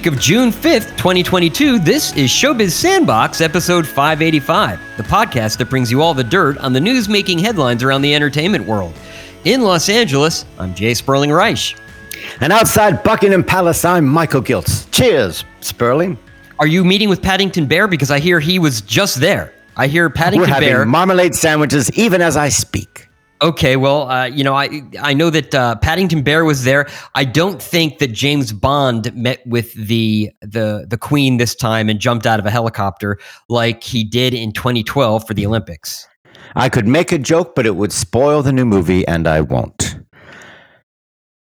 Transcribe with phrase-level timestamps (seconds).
[0.00, 5.90] week of June 5th, 2022, this is Showbiz Sandbox, episode 585, the podcast that brings
[5.90, 8.94] you all the dirt on the news making headlines around the entertainment world.
[9.44, 11.76] In Los Angeles, I'm Jay Sperling Reich.
[12.40, 14.90] And outside Buckingham Palace, I'm Michael Giltz.
[14.90, 16.16] Cheers, Sperling.
[16.58, 17.86] Are you meeting with Paddington Bear?
[17.86, 19.52] Because I hear he was just there.
[19.76, 20.48] I hear Paddington Bear.
[20.48, 20.86] We're having Bear.
[20.86, 23.09] marmalade sandwiches even as I speak.
[23.42, 26.86] Okay, well, uh, you know, I I know that uh, Paddington Bear was there.
[27.14, 31.98] I don't think that James Bond met with the the the Queen this time and
[31.98, 33.18] jumped out of a helicopter
[33.48, 36.06] like he did in 2012 for the Olympics.
[36.54, 39.96] I could make a joke, but it would spoil the new movie, and I won't.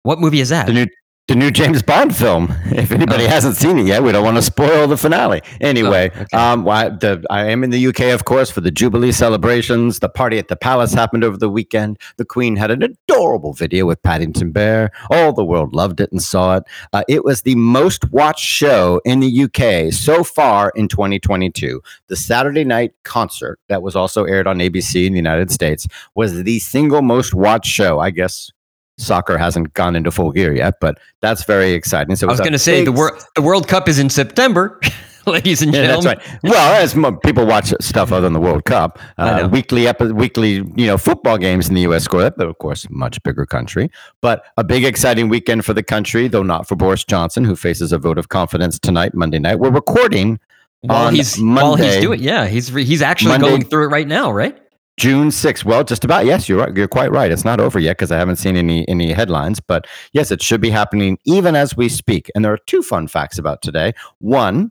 [0.02, 0.66] What movie is that?
[0.66, 0.86] The new,
[1.28, 2.52] the new James Bond film.
[2.78, 3.28] If anybody Oh.
[3.28, 5.42] hasn't seen it yet, we don't want to spoil the finale.
[5.60, 6.36] Anyway, Oh, okay.
[6.36, 9.98] um, why, the, I am in the UK, of course, for the Jubilee celebrations.
[9.98, 11.98] The party at the palace happened over the weekend.
[12.16, 14.90] The Queen had an adorable video with Paddington Bear.
[15.10, 16.62] All the world loved it and saw it.
[16.92, 21.82] Uh, it was the most watched show in the UK so far in 2022.
[22.06, 26.42] The Saturday night concert that was also aired on ABC in the United States was
[26.44, 27.98] the single most watched show.
[27.98, 28.50] I guess
[28.98, 32.16] soccer hasn't gone into full gear yet, but that's very exciting.
[32.16, 34.78] So I was going to say the world the World Cup is in September,
[35.26, 36.18] ladies and Yeah, that's gentlemen.
[36.28, 36.38] right.
[36.42, 40.86] Well, as people watch stuff other than the World Cup, uh, weekly epi- weekly you
[40.86, 42.04] know football games in the U.S.
[42.04, 43.90] score but of course, much bigger country.
[44.20, 47.92] But a big exciting weekend for the country, though not for Boris Johnson, who faces
[47.92, 49.58] a vote of confidence tonight, Monday night.
[49.60, 50.40] We're recording
[50.80, 54.08] While on he's while he's doing, yeah, he's he's actually Monday- going through it right
[54.08, 54.58] now, right?
[54.98, 55.64] June 6th.
[55.64, 56.26] Well, just about.
[56.26, 56.76] Yes, you're right.
[56.76, 57.30] You're quite right.
[57.30, 59.60] It's not over yet because I haven't seen any any headlines.
[59.60, 62.30] But yes, it should be happening even as we speak.
[62.34, 63.92] And there are two fun facts about today.
[64.18, 64.70] One,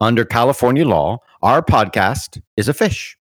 [0.00, 3.16] under California law, our podcast is a fish.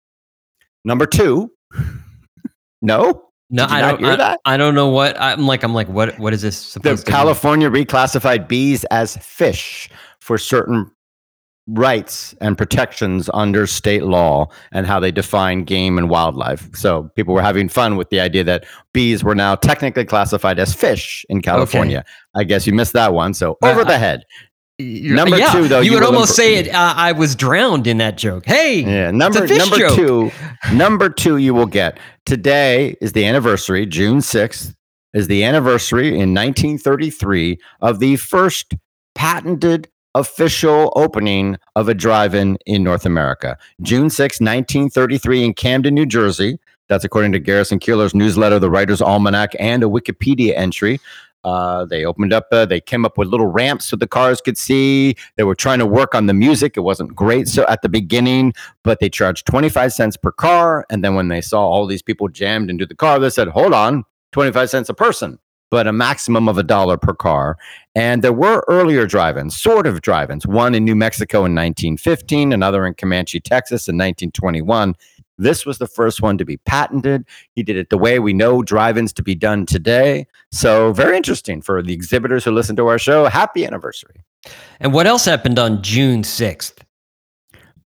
[0.84, 1.50] Number two,
[2.82, 3.26] no.
[3.53, 3.99] No, I don't.
[4.00, 4.41] hear I, that?
[4.44, 5.65] I don't know what I'm like.
[5.65, 6.16] I'm like, what?
[6.20, 7.06] What is this The supposed to?
[7.06, 7.12] be?
[7.12, 10.88] California reclassified bees as fish for certain
[11.75, 16.69] rights and protections under state law and how they define game and wildlife.
[16.75, 20.75] So people were having fun with the idea that bees were now technically classified as
[20.75, 22.04] fish in California.
[22.34, 23.34] I guess you missed that one.
[23.34, 24.25] So over I- the head.
[24.82, 26.69] Number yeah, two, though, you, you would almost say it.
[26.69, 28.47] Uh, I was drowned in that joke.
[28.47, 29.94] Hey, Yeah, number number joke.
[29.94, 30.31] two,
[30.72, 33.84] number two, you will get today is the anniversary.
[33.84, 34.75] June sixth
[35.12, 38.72] is the anniversary in 1933 of the first
[39.14, 43.56] patented official opening of a drive-in in North America.
[43.82, 46.59] June 6, 1933, in Camden, New Jersey.
[46.88, 50.99] That's according to Garrison Keillor's newsletter, The Writer's Almanac, and a Wikipedia entry.
[51.44, 54.59] Uh, they opened up, uh, they came up with little ramps so the cars could
[54.59, 55.15] see.
[55.37, 56.76] They were trying to work on the music.
[56.76, 58.53] It wasn't great so at the beginning,
[58.84, 60.84] but they charged 25 cents per car.
[60.91, 63.72] And then when they saw all these people jammed into the car, they said, hold
[63.72, 65.38] on, 25 cents a person,
[65.70, 67.56] but a maximum of a dollar per car.
[67.97, 71.55] And there were earlier drive ins, sort of drive ins, one in New Mexico in
[71.56, 74.95] 1915, another in Comanche, Texas in 1921.
[75.39, 77.25] This was the first one to be patented.
[77.55, 80.27] He did it the way we know drive ins to be done today.
[80.53, 83.25] So, very interesting for the exhibitors who listen to our show.
[83.27, 84.17] Happy anniversary.
[84.81, 86.84] and what else happened on June sixth?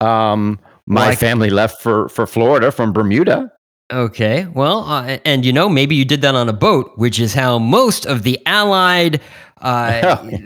[0.01, 3.51] Um, my Like- family left for, for Florida from Bermuda.
[3.91, 7.33] Okay, well, uh, and you know, maybe you did that on a boat, which is
[7.33, 9.21] how most of the Allied.
[9.63, 10.23] Uh,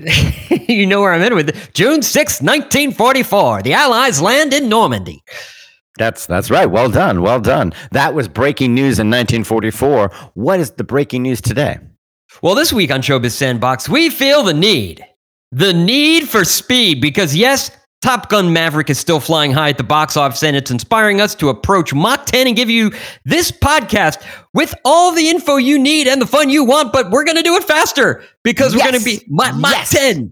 [0.69, 1.69] you know where I'm in with it.
[1.73, 3.63] June 6, 1944.
[3.63, 5.23] The Allies land in Normandy.
[5.97, 6.67] That's that's right.
[6.67, 7.21] Well done.
[7.21, 7.73] Well done.
[7.91, 10.11] That was breaking news in 1944.
[10.35, 11.79] What is the breaking news today?
[12.43, 15.03] Well, this week on Showbiz Sandbox, we feel the need.
[15.51, 17.71] The need for speed because, yes,
[18.01, 21.33] Top Gun Maverick is still flying high at the box office and it's inspiring us
[21.35, 22.91] to approach Mach 10 and give you
[23.25, 27.23] this podcast with all the info you need and the fun you want, but we're
[27.25, 29.89] going to do it faster because we're going to be Mach, Mach Yes.
[29.89, 30.31] 10.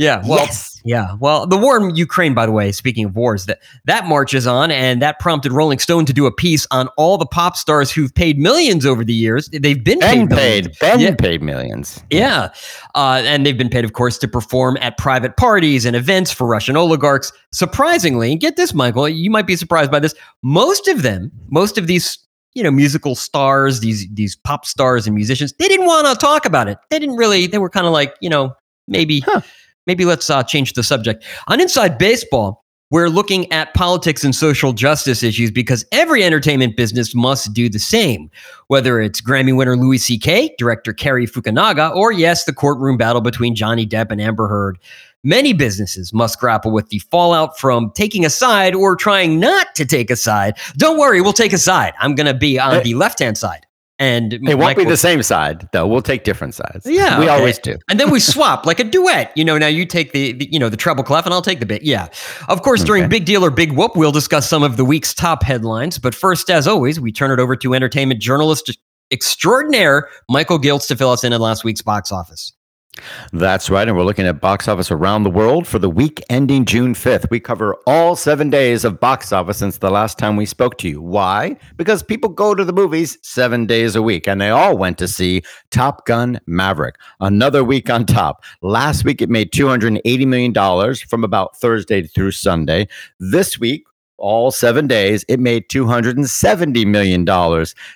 [0.00, 0.80] Yeah, well, yes.
[0.82, 4.46] yeah, well, the war in Ukraine, by the way, speaking of wars, that that marches
[4.46, 7.90] on, and that prompted Rolling Stone to do a piece on all the pop stars
[7.92, 9.50] who've paid millions over the years.
[9.52, 10.68] They've been Ben paid, millions.
[10.68, 10.78] paid.
[10.80, 11.14] Ben Yeah.
[11.16, 12.02] paid millions.
[12.08, 12.48] Yeah.
[12.94, 16.46] Uh, and they've been paid, of course, to perform at private parties and events for
[16.46, 17.30] Russian oligarchs.
[17.52, 20.14] Surprisingly, and get this, Michael, you might be surprised by this.
[20.42, 22.18] Most of them, most of these,
[22.54, 26.46] you know, musical stars, these these pop stars and musicians, they didn't want to talk
[26.46, 26.78] about it.
[26.88, 28.54] They didn't really, they were kind of like, you know,
[28.88, 29.42] maybe, Huh.
[29.86, 31.24] Maybe let's uh, change the subject.
[31.48, 37.14] On Inside Baseball, we're looking at politics and social justice issues because every entertainment business
[37.14, 38.28] must do the same.
[38.66, 43.54] Whether it's Grammy winner Louis C.K., director Cary Fukunaga, or yes, the courtroom battle between
[43.54, 44.76] Johnny Depp and Amber Heard.
[45.22, 49.84] Many businesses must grapple with the fallout from taking a side or trying not to
[49.84, 50.56] take a side.
[50.76, 51.92] Don't worry, we'll take a side.
[52.00, 53.66] I'm going to be on the left hand side.
[54.00, 55.86] And it won't Michael, be the same side, though.
[55.86, 56.86] We'll take different sides.
[56.86, 57.34] Yeah, we okay.
[57.34, 57.76] always do.
[57.90, 59.30] and then we swap like a duet.
[59.36, 61.60] You know, now you take the, the, you know the treble clef, and I'll take
[61.60, 61.82] the bit.
[61.82, 62.08] Yeah,
[62.48, 62.82] of course.
[62.82, 63.10] During okay.
[63.10, 65.98] Big Deal or Big Whoop, we'll discuss some of the week's top headlines.
[65.98, 68.74] But first, as always, we turn it over to entertainment journalist
[69.10, 72.54] extraordinaire Michael Giltz to fill us in on last week's box office.
[73.32, 73.86] That's right.
[73.86, 77.30] And we're looking at box office around the world for the week ending June 5th.
[77.30, 80.88] We cover all seven days of box office since the last time we spoke to
[80.88, 81.00] you.
[81.00, 81.56] Why?
[81.76, 85.08] Because people go to the movies seven days a week, and they all went to
[85.08, 86.96] see Top Gun Maverick.
[87.20, 88.44] Another week on top.
[88.62, 92.88] Last week, it made $280 million from about Thursday through Sunday.
[93.18, 93.84] This week,
[94.20, 97.24] all seven days, it made $270 million.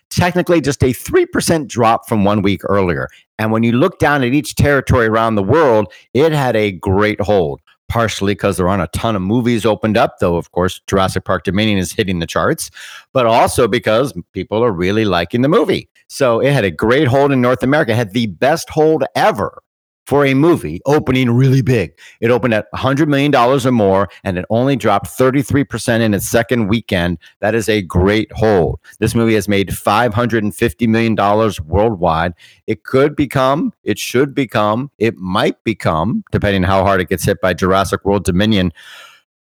[0.09, 3.09] Technically, just a 3% drop from one week earlier.
[3.39, 7.21] And when you look down at each territory around the world, it had a great
[7.21, 7.61] hold.
[7.89, 11.45] Partially because there aren't a ton of movies opened up, though, of course, Jurassic Park
[11.45, 12.71] Dominion is hitting the charts,
[13.13, 15.89] but also because people are really liking the movie.
[16.09, 19.63] So it had a great hold in North America, it had the best hold ever
[20.07, 21.99] for a movie opening really big.
[22.21, 26.69] It opened at $100 million or more, and it only dropped 33% in its second
[26.69, 27.19] weekend.
[27.41, 28.81] That is a great hold.
[28.99, 31.17] This movie has made $550 million
[31.67, 32.35] worldwide.
[32.67, 37.25] It could become, it should become, it might become, depending on how hard it gets
[37.25, 38.73] hit by Jurassic World Dominion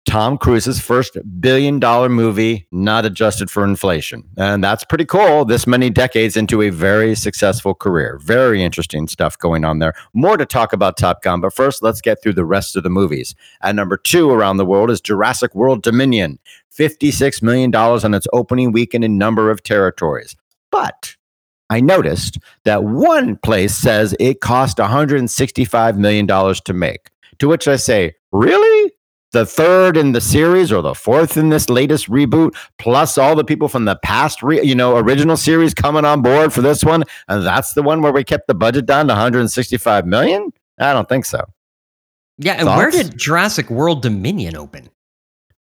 [0.06, 4.25] Tom Cruise's first billion dollar movie, not adjusted for inflation.
[4.37, 8.19] And that's pretty cool this many decades into a very successful career.
[8.23, 9.93] Very interesting stuff going on there.
[10.14, 12.91] More to talk about Top Gun, but first, let's get through the rest of the
[12.91, 13.35] movies.
[13.62, 16.38] At number two around the world is Jurassic World Dominion,
[16.76, 20.35] $56 million on its opening weekend in number of territories.
[20.70, 21.14] But
[21.69, 27.11] I noticed that one place says it cost $165 million to make.
[27.38, 28.93] To which I say, really?
[29.32, 33.44] The third in the series or the fourth in this latest reboot, plus all the
[33.44, 37.05] people from the past, re- you know, original series coming on board for this one,
[37.29, 40.53] and that's the one where we kept the budget down to 165 million.
[40.79, 41.44] I don't think so.
[42.38, 42.79] Yeah, and Thoughts?
[42.79, 44.88] where did Jurassic World Dominion open?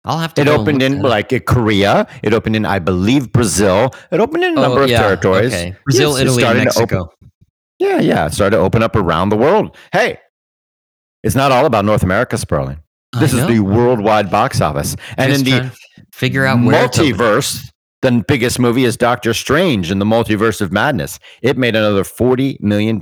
[0.03, 0.41] I'll have to.
[0.41, 2.07] It opened in like Korea.
[2.21, 3.91] It opened in, I believe, Brazil.
[4.11, 5.53] It opened in a number oh, yeah, of territories.
[5.53, 5.75] Okay.
[5.83, 6.99] Brazil, yes, Italy, and Mexico.
[6.99, 7.31] Open,
[7.79, 8.25] yeah, yeah.
[8.27, 9.75] It started to open up around the world.
[9.91, 10.19] Hey,
[11.23, 12.79] it's not all about North America, Sperling.
[13.19, 15.71] This is the worldwide box office, and in the
[16.11, 17.69] figure out multiverse.
[18.01, 21.17] The biggest movie is Doctor Strange in the Multiverse of Madness.
[21.41, 23.01] It made another $40 million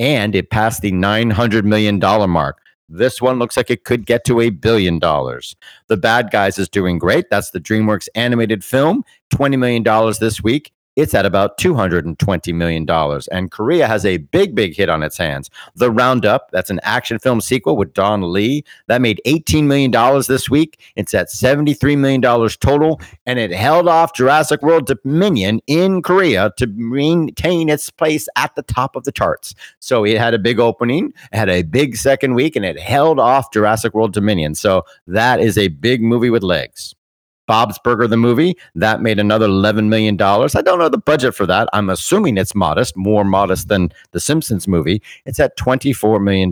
[0.00, 2.58] and it passed the $900 million mark.
[2.88, 5.54] This one looks like it could get to a billion dollars.
[5.86, 7.26] The Bad Guys is doing great.
[7.30, 12.86] That's the DreamWorks animated film, $20 million this week it's at about $220 million.
[13.32, 15.50] And Korea has a big, big hit on its hands.
[15.74, 19.90] The Roundup, that's an action film sequel with Don Lee, that made $18 million
[20.28, 20.80] this week.
[20.96, 23.00] It's at $73 million total.
[23.26, 28.62] And it held off Jurassic World Dominion in Korea to maintain its place at the
[28.62, 29.54] top of the charts.
[29.78, 33.52] So it had a big opening, had a big second week, and it held off
[33.52, 34.54] Jurassic World Dominion.
[34.54, 36.94] So that is a big movie with legs.
[37.52, 40.14] Bob's Burger, the movie, that made another $11 million.
[40.18, 41.68] I don't know the budget for that.
[41.74, 45.02] I'm assuming it's modest, more modest than the Simpsons movie.
[45.26, 46.50] It's at $24 million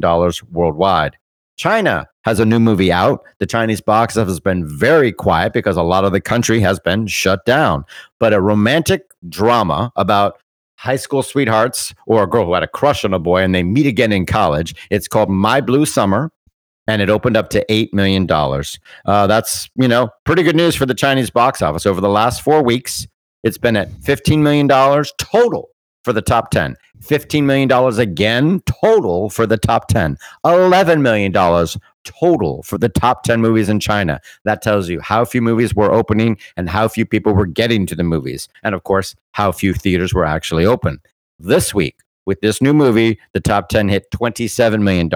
[0.52, 1.16] worldwide.
[1.56, 3.24] China has a new movie out.
[3.38, 6.78] The Chinese box office has been very quiet because a lot of the country has
[6.78, 7.86] been shut down.
[8.18, 10.42] But a romantic drama about
[10.76, 13.62] high school sweethearts or a girl who had a crush on a boy and they
[13.62, 14.74] meet again in college.
[14.90, 16.30] It's called My Blue Summer
[16.90, 18.28] and it opened up to $8 million.
[19.06, 21.86] Uh, that's, you know, pretty good news for the Chinese box office.
[21.86, 23.06] Over the last four weeks,
[23.44, 24.66] it's been at $15 million
[25.18, 25.70] total
[26.02, 26.76] for the top 10.
[27.02, 27.70] $15 million
[28.00, 30.18] again total for the top 10.
[30.44, 31.32] $11 million
[32.02, 34.20] total for the top 10 movies in China.
[34.44, 37.94] That tells you how few movies were opening and how few people were getting to
[37.94, 38.48] the movies.
[38.64, 41.00] And of course, how few theaters were actually open.
[41.38, 41.96] This week,
[42.26, 45.10] with this new movie, the top 10 hit $27 million.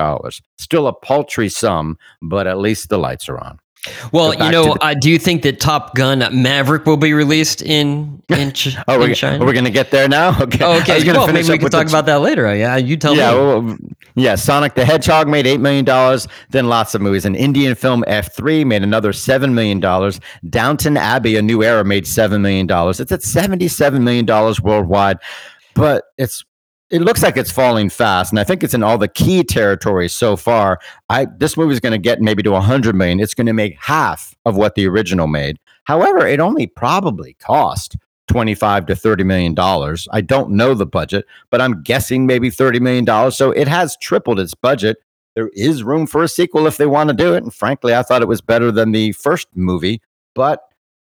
[0.59, 3.59] Still a paltry sum, but at least the lights are on.
[4.13, 7.61] Well, you know, the- uh, do you think that Top Gun Maverick will be released
[7.61, 9.45] in in, ch- oh, in China?
[9.45, 10.35] Are we going to get there now?
[10.45, 10.65] Okay.
[10.65, 11.05] Oh, okay.
[11.13, 12.55] Well, maybe we can talk about that later.
[12.55, 13.39] Yeah, you tell yeah, me.
[13.39, 13.77] Well,
[14.15, 15.85] yeah, Sonic the Hedgehog made $8 million.
[16.51, 17.25] Then lots of movies.
[17.25, 19.81] An Indian film, F3, made another $7 million.
[20.51, 22.67] Downton Abbey, A New Era, made $7 million.
[22.71, 24.27] It's at $77 million
[24.63, 25.19] worldwide.
[25.75, 26.45] But it's
[26.91, 30.13] it looks like it's falling fast, and I think it's in all the key territories
[30.13, 30.79] so far.
[31.09, 33.21] I this movie is going to get maybe to 100 million.
[33.21, 35.59] It's going to make half of what the original made.
[35.85, 37.97] However, it only probably cost
[38.29, 40.09] 25 to 30 million dollars.
[40.13, 43.37] I don't know the budget, but I'm guessing maybe 30 million dollars.
[43.37, 44.99] So it has tripled its budget.
[45.35, 47.43] There is room for a sequel if they want to do it.
[47.43, 50.01] And frankly, I thought it was better than the first movie,
[50.35, 50.61] but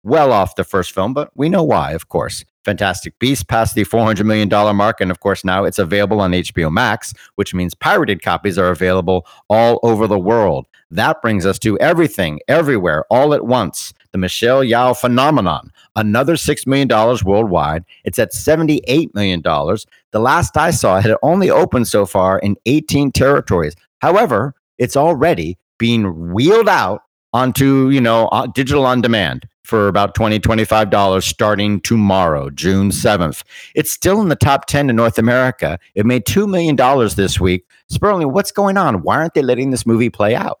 [0.02, 2.44] well off the first film, but we know why, of course.
[2.66, 5.00] Fantastic Beasts passed the $400 million mark.
[5.00, 9.24] And of course, now it's available on HBO Max, which means pirated copies are available
[9.48, 10.66] all over the world.
[10.90, 13.94] That brings us to everything, everywhere, all at once.
[14.10, 16.88] The Michelle Yeoh phenomenon, another $6 million
[17.24, 17.84] worldwide.
[18.04, 19.42] It's at $78 million.
[19.42, 23.76] The last I saw, it had only opened so far in 18 territories.
[24.00, 30.14] However, it's already being wheeled out onto, you know, uh, digital on demand for about
[30.14, 33.42] $20, $25 starting tomorrow, June 7th.
[33.74, 35.78] It's still in the top 10 in North America.
[35.94, 36.76] It made $2 million
[37.16, 37.66] this week.
[37.88, 39.02] Sperling, what's going on?
[39.02, 40.60] Why aren't they letting this movie play out?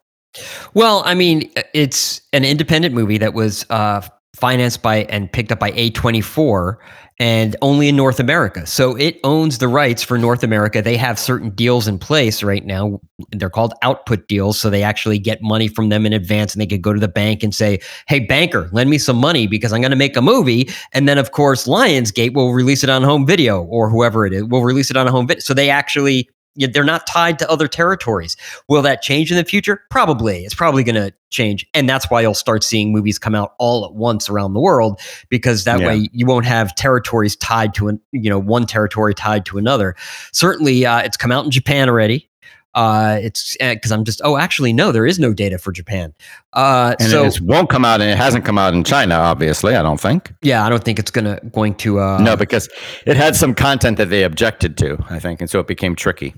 [0.74, 4.02] Well, I mean, it's an independent movie that was uh,
[4.36, 6.76] financed by and picked up by A24
[7.18, 8.66] and only in North America.
[8.66, 10.82] So it owns the rights for North America.
[10.82, 13.00] They have certain deals in place right now.
[13.30, 14.58] They're called output deals.
[14.58, 17.08] So they actually get money from them in advance and they could go to the
[17.08, 20.22] bank and say, Hey, banker, lend me some money because I'm going to make a
[20.22, 20.68] movie.
[20.92, 24.44] And then, of course, Lionsgate will release it on home video or whoever it is
[24.44, 25.40] will release it on a home video.
[25.40, 28.36] So they actually they're not tied to other territories.
[28.68, 29.82] Will that change in the future?
[29.90, 30.44] Probably.
[30.44, 31.66] It's probably going to change.
[31.74, 35.00] And that's why you'll start seeing movies come out all at once around the world
[35.28, 35.86] because that yeah.
[35.86, 39.94] way you won't have territories tied to an, you know, one territory tied to another.
[40.32, 42.28] Certainly uh, it's come out in Japan already.
[42.76, 46.14] Uh, it's because uh, I'm just oh actually no there is no data for Japan.
[46.52, 49.74] Uh, and so, it won't come out and it hasn't come out in China obviously
[49.74, 50.32] I don't think.
[50.42, 52.00] Yeah, I don't think it's gonna going to.
[52.00, 52.68] Uh, no, because
[53.06, 56.34] it had some content that they objected to I think, and so it became tricky.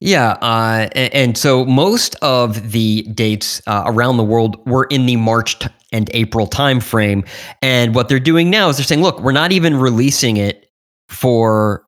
[0.00, 5.06] Yeah, uh, and, and, so most of the dates uh, around the world were in
[5.06, 7.26] the March t- and April timeframe,
[7.62, 10.70] and what they're doing now is they're saying, look, we're not even releasing it
[11.08, 11.86] for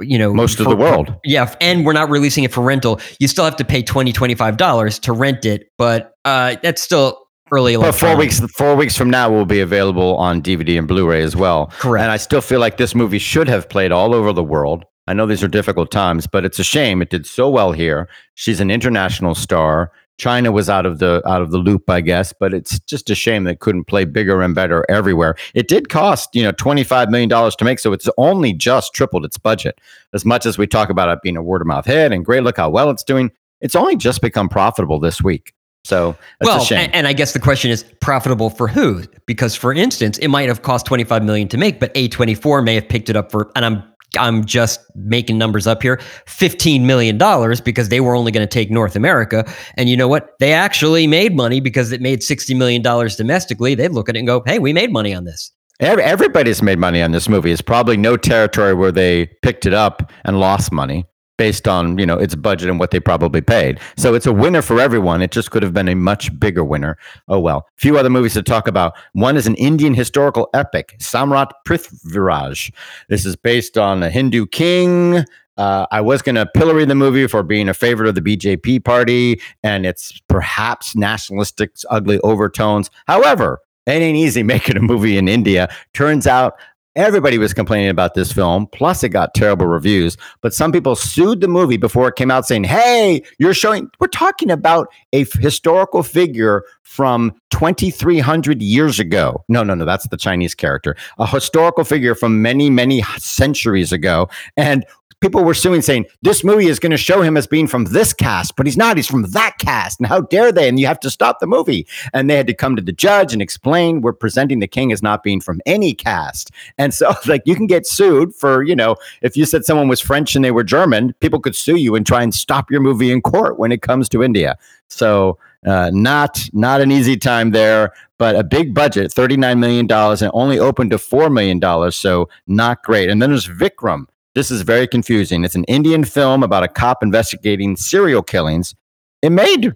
[0.00, 1.14] you know most for, of the world.
[1.24, 3.00] Yeah and we're not releasing it for rental.
[3.18, 7.26] You still have to pay 20 25 dollars to rent it but uh, that's still
[7.50, 11.22] early but four weeks four weeks from now will be available on dvd and blu-ray
[11.22, 11.68] as well.
[11.78, 12.02] Correct.
[12.02, 14.84] And i still feel like this movie should have played all over the world.
[15.06, 17.00] I know these are difficult times, but it's a shame.
[17.00, 18.10] It did so well here.
[18.34, 19.90] She's an international star.
[20.18, 23.14] China was out of the out of the loop, I guess, but it's just a
[23.14, 25.36] shame that couldn't play bigger and better everywhere.
[25.54, 28.92] It did cost, you know, twenty five million dollars to make, so it's only just
[28.94, 29.80] tripled its budget.
[30.12, 32.42] As much as we talk about it being a word of mouth hit and great,
[32.42, 33.30] look how well it's doing.
[33.60, 35.52] It's only just become profitable this week.
[35.84, 39.04] So well, and, and, I guess the question is profitable for who?
[39.26, 42.88] Because for instance, it might have cost 25 million to make, but A24 may have
[42.88, 43.82] picked it up for, and I'm
[44.18, 47.18] I'm just making numbers up here, $15 million
[47.64, 49.44] because they were only going to take North America.
[49.76, 50.30] And you know what?
[50.40, 53.74] They actually made money because it made $60 million domestically.
[53.74, 55.52] They'd look at it and go, hey, we made money on this.
[55.80, 57.52] Everybody's made money on this movie.
[57.52, 61.04] It's probably no territory where they picked it up and lost money
[61.38, 63.80] based on you know its budget and what they probably paid.
[63.96, 65.22] So it's a winner for everyone.
[65.22, 66.98] It just could have been a much bigger winner.
[67.28, 67.66] Oh well.
[67.78, 68.92] A few other movies to talk about.
[69.12, 72.70] One is an Indian historical epic, Samrat Prithviraj.
[73.08, 75.24] This is based on a Hindu king.
[75.56, 78.84] Uh, I was going to pillory the movie for being a favorite of the BJP
[78.84, 82.90] party and its perhaps nationalistic, ugly overtones.
[83.08, 85.68] However, it ain't easy making a movie in India.
[85.94, 86.54] Turns out
[86.98, 88.66] Everybody was complaining about this film.
[88.66, 90.16] Plus, it got terrible reviews.
[90.40, 94.08] But some people sued the movie before it came out saying, hey, you're showing, we're
[94.08, 99.44] talking about a f- historical figure from 2,300 years ago.
[99.48, 100.96] No, no, no, that's the Chinese character.
[101.18, 104.28] A historical figure from many, many centuries ago.
[104.56, 104.84] And
[105.20, 108.12] people were suing saying this movie is going to show him as being from this
[108.12, 108.96] caste, but he's not.
[108.96, 110.00] He's from that caste.
[110.00, 110.68] And how dare they?
[110.68, 111.86] And you have to stop the movie.
[112.12, 115.02] And they had to come to the judge and explain we're presenting the king as
[115.02, 116.50] not being from any caste.
[116.76, 120.00] And so, like, you can get sued for, you know, if you said someone was
[120.00, 123.10] French and they were German, people could sue you and try and stop your movie
[123.10, 124.56] in court when it comes to India.
[124.88, 129.86] So, uh, not not an easy time there, but a big budget, thirty nine million
[129.88, 133.10] dollars, and only opened to four million dollars, so not great.
[133.10, 135.44] And then there's Vikram, this is very confusing.
[135.44, 138.74] It's an Indian film about a cop investigating serial killings.
[139.22, 139.72] It made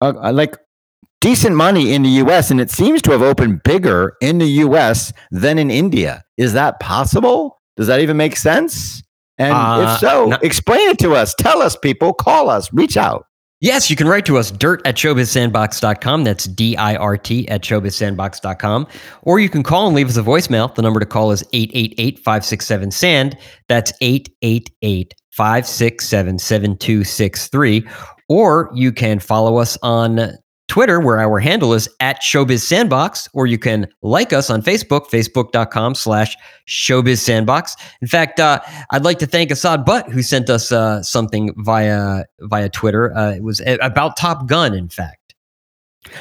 [0.00, 0.56] uh, uh like
[1.20, 5.12] decent money in the US and it seems to have opened bigger in the US
[5.30, 6.24] than in India.
[6.36, 7.60] Is that possible?
[7.76, 9.02] Does that even make sense?
[9.38, 11.34] And uh, if so, explain it to us.
[11.34, 12.12] Tell us, people.
[12.12, 12.70] Call us.
[12.74, 13.26] Reach out.
[13.62, 16.24] Yes, you can write to us, dirt at showbizsandbox.com.
[16.24, 18.86] That's D I R T at showbizsandbox.com.
[19.22, 20.74] Or you can call and leave us a voicemail.
[20.74, 23.36] The number to call is 888 567 SAND.
[23.68, 27.86] That's 888 567 7263.
[28.30, 30.38] Or you can follow us on
[30.70, 35.10] Twitter, where our handle is at Showbiz Sandbox, or you can like us on Facebook,
[35.10, 36.36] facebook.com slash
[36.68, 37.74] Showbiz Sandbox.
[38.00, 38.60] In fact, uh,
[38.90, 43.12] I'd like to thank Assad Butt, who sent us uh, something via via Twitter.
[43.16, 45.19] Uh, it was about Top Gun, in fact.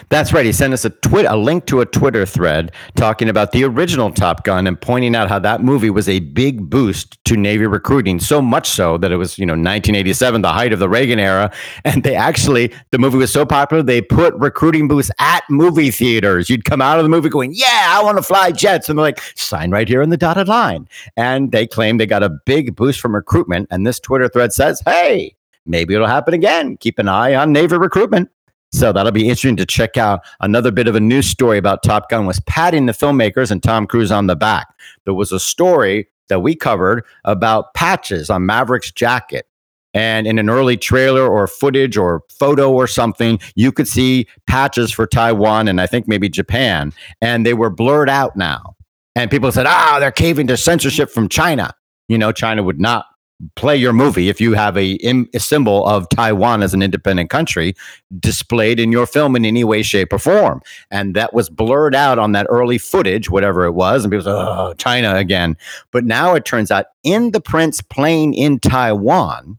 [0.10, 0.46] That's right.
[0.46, 4.44] He sent us a a link to a Twitter thread talking about the original Top
[4.44, 8.42] Gun and pointing out how that movie was a big boost to Navy recruiting, so
[8.42, 11.52] much so that it was, you know, 1987, the height of the Reagan era.
[11.86, 16.50] And they actually, the movie was so popular, they put recruiting booths at movie theaters.
[16.50, 18.90] You'd come out of the movie going, Yeah, I want to fly jets.
[18.90, 20.90] And they're like, sign right here in the dotted line.
[21.16, 23.68] And they claim they got a big boost from recruitment.
[23.72, 26.76] And this Twitter thread says, Hey, maybe it'll happen again.
[26.78, 28.30] Keep an eye on Navy recruitment.
[28.72, 30.22] So that'll be interesting to check out.
[30.42, 33.88] Another bit of a news story about Top Gun was patting the filmmakers and Tom
[33.88, 34.68] Cruise on the back.
[35.06, 39.48] There was a story that we covered about patches on Maverick's jacket.
[39.96, 44.92] And in an early trailer or footage or photo or something, you could see patches
[44.92, 46.94] for Taiwan and I think maybe Japan.
[47.22, 48.76] And they were blurred out now.
[49.16, 51.74] And people said, ah, they're caving to censorship from China.
[52.08, 53.08] You know, China would not
[53.56, 54.98] play your movie if you have a,
[55.34, 57.74] a, symbol of Taiwan as an independent country
[58.20, 60.62] displayed in your film in any way, shape, or form.
[60.92, 64.04] And that was blurred out on that early footage, whatever it was.
[64.04, 65.56] And people said, oh, China again.
[65.92, 69.58] But now it turns out in the Prince plane in Taiwan,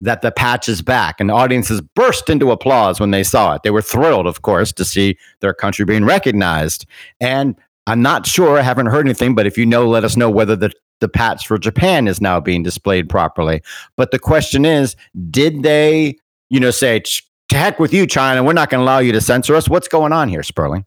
[0.00, 3.62] that the patch is back and audiences burst into applause when they saw it.
[3.62, 6.86] They were thrilled, of course, to see their country being recognized.
[7.18, 7.56] And
[7.86, 10.54] I'm not sure, I haven't heard anything, but if you know, let us know whether
[10.54, 13.62] the the patch for Japan is now being displayed properly.
[13.96, 14.96] But the question is,
[15.30, 16.16] did they,
[16.50, 19.20] you know, say, to heck with you, China, we're not going to allow you to
[19.20, 19.68] censor us?
[19.68, 20.84] What's going on here, Sperling?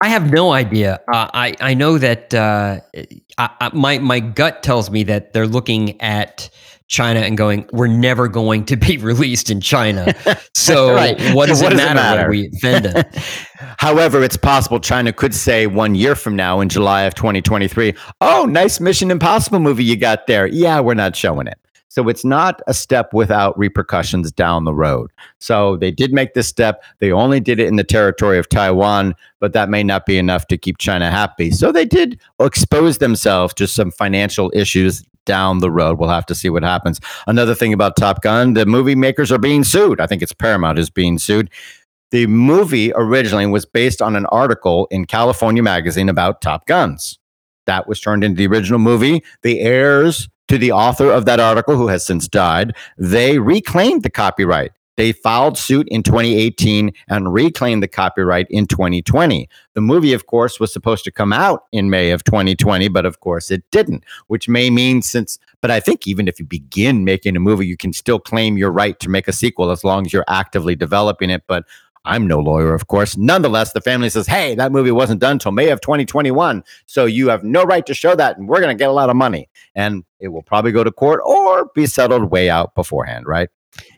[0.00, 1.00] I have no idea.
[1.12, 2.80] Uh, I I know that uh,
[3.38, 6.50] I, I, my my gut tells me that they're looking at
[6.92, 10.14] China and going, we're never going to be released in China.
[10.54, 11.18] So right.
[11.34, 13.16] what, does, so what it does, it matter we offend it?
[13.78, 18.44] However, it's possible China could say one year from now in July of 2023, oh,
[18.44, 20.46] nice Mission Impossible movie you got there.
[20.46, 21.58] Yeah, we're not showing it.
[21.88, 25.10] So it's not a step without repercussions down the road.
[25.40, 26.84] So they did make this step.
[27.00, 30.46] They only did it in the territory of Taiwan, but that may not be enough
[30.48, 31.50] to keep China happy.
[31.50, 35.98] So they did expose themselves to some financial issues down the road.
[35.98, 37.00] We'll have to see what happens.
[37.26, 40.00] Another thing about Top Gun, the movie makers are being sued.
[40.00, 41.50] I think it's Paramount is being sued.
[42.10, 47.18] The movie originally was based on an article in California Magazine about Top Guns.
[47.66, 49.22] That was turned into the original movie.
[49.42, 54.10] The heirs to the author of that article, who has since died, they reclaimed the
[54.10, 54.72] copyright.
[54.96, 59.48] They filed suit in 2018 and reclaimed the copyright in 2020.
[59.74, 63.20] The movie, of course, was supposed to come out in May of 2020, but of
[63.20, 67.36] course it didn't, which may mean since, but I think even if you begin making
[67.36, 70.12] a movie, you can still claim your right to make a sequel as long as
[70.12, 71.44] you're actively developing it.
[71.46, 71.64] But
[72.04, 73.16] I'm no lawyer, of course.
[73.16, 76.64] Nonetheless, the family says, hey, that movie wasn't done until May of 2021.
[76.86, 79.08] So you have no right to show that, and we're going to get a lot
[79.08, 79.48] of money.
[79.74, 83.48] And it will probably go to court or be settled way out beforehand, right?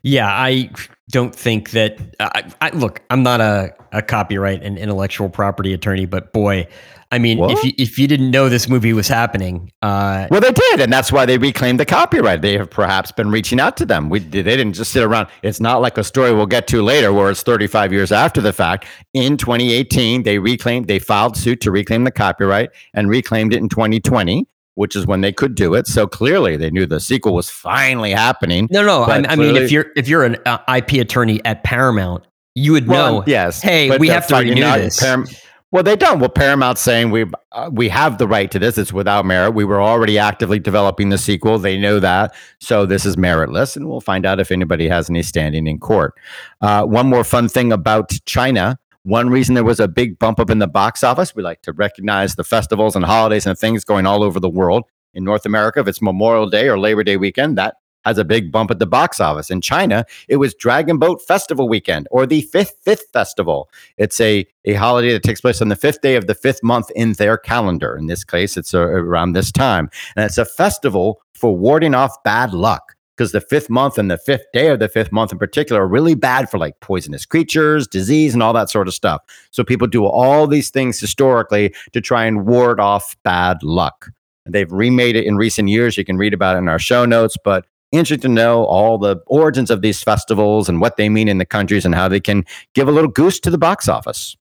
[0.03, 0.71] Yeah, I
[1.11, 1.99] don't think that.
[2.21, 6.67] I, I, look, I'm not a, a copyright and intellectual property attorney, but boy,
[7.11, 7.53] I mean, what?
[7.53, 10.93] if you, if you didn't know this movie was happening, uh, well, they did, and
[10.93, 12.43] that's why they reclaimed the copyright.
[12.43, 14.09] They have perhaps been reaching out to them.
[14.09, 15.29] We they didn't just sit around.
[15.43, 18.53] It's not like a story we'll get to later, where it's 35 years after the
[18.53, 18.87] fact.
[19.13, 23.69] In 2018, they reclaimed, they filed suit to reclaim the copyright and reclaimed it in
[23.69, 25.87] 2020 which is when they could do it.
[25.87, 28.69] So clearly, they knew the sequel was finally happening.
[28.71, 29.03] No, no.
[29.03, 32.87] I, I, mean, if you're if you're an uh, IP attorney at Paramount, you would
[32.87, 33.25] well, know.
[33.27, 33.61] Yes.
[33.61, 35.01] Hey, we have to renew not, this.
[35.01, 35.33] Param-
[35.75, 36.21] well, they don't.
[36.21, 38.79] Well, Paramount's saying we uh, we have the right to this.
[38.79, 39.53] It's without merit.
[39.53, 41.59] We were already actively developing the sequel.
[41.59, 45.25] They know that, so this is meritless, and we'll find out if anybody has any
[45.25, 46.15] standing in court.
[46.61, 50.51] Uh, one more fun thing about China one reason there was a big bump up
[50.51, 54.07] in the box office, we like to recognize the festivals and holidays and things going
[54.07, 54.85] all over the world.
[55.12, 58.51] In North America, if it's Memorial Day or Labor Day weekend, that has a big
[58.51, 59.51] bump at the box office.
[59.51, 63.69] In China, it was Dragon Boat Festival weekend or the fifth fifth festival.
[63.97, 66.90] It's a, a holiday that takes place on the fifth day of the fifth month
[66.97, 67.97] in their calendar.
[67.97, 69.90] In this case, it's uh, around this time.
[70.17, 74.18] And it's a festival for warding off bad luck because the fifth month and the
[74.18, 77.87] fifth day of the fifth month in particular are really bad for like poisonous creatures,
[77.87, 79.22] disease, and all that sort of stuff.
[79.50, 84.11] So people do all these things historically to try and ward off bad luck.
[84.46, 85.96] They've remade it in recent years.
[85.96, 89.16] You can read about it in our show notes, but interesting to know all the
[89.27, 92.44] origins of these festivals and what they mean in the countries and how they can
[92.74, 94.37] give a little goose to the box office.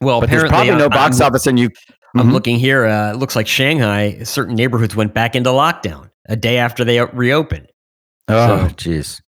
[0.00, 1.70] Well, but there's probably no box I'm, office, and you.
[2.14, 2.32] I'm mm-hmm.
[2.32, 2.86] looking here.
[2.86, 4.22] Uh, it looks like Shanghai.
[4.22, 7.70] Certain neighborhoods went back into lockdown a day after they reopened.
[8.32, 9.20] Oh, jeez.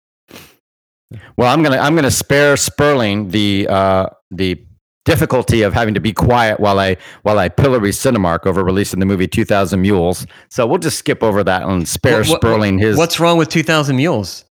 [1.37, 4.63] Well, I'm gonna I'm gonna spare Sperling the uh, the
[5.03, 9.05] difficulty of having to be quiet while I while I pillory Cinemark over releasing the
[9.05, 10.25] movie 2000 Mules.
[10.49, 12.97] So we'll just skip over that and spare what, what, Sperling his.
[12.97, 14.45] What's wrong with 2000 Mules?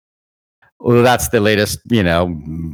[0.82, 2.28] well, that's the latest, you know,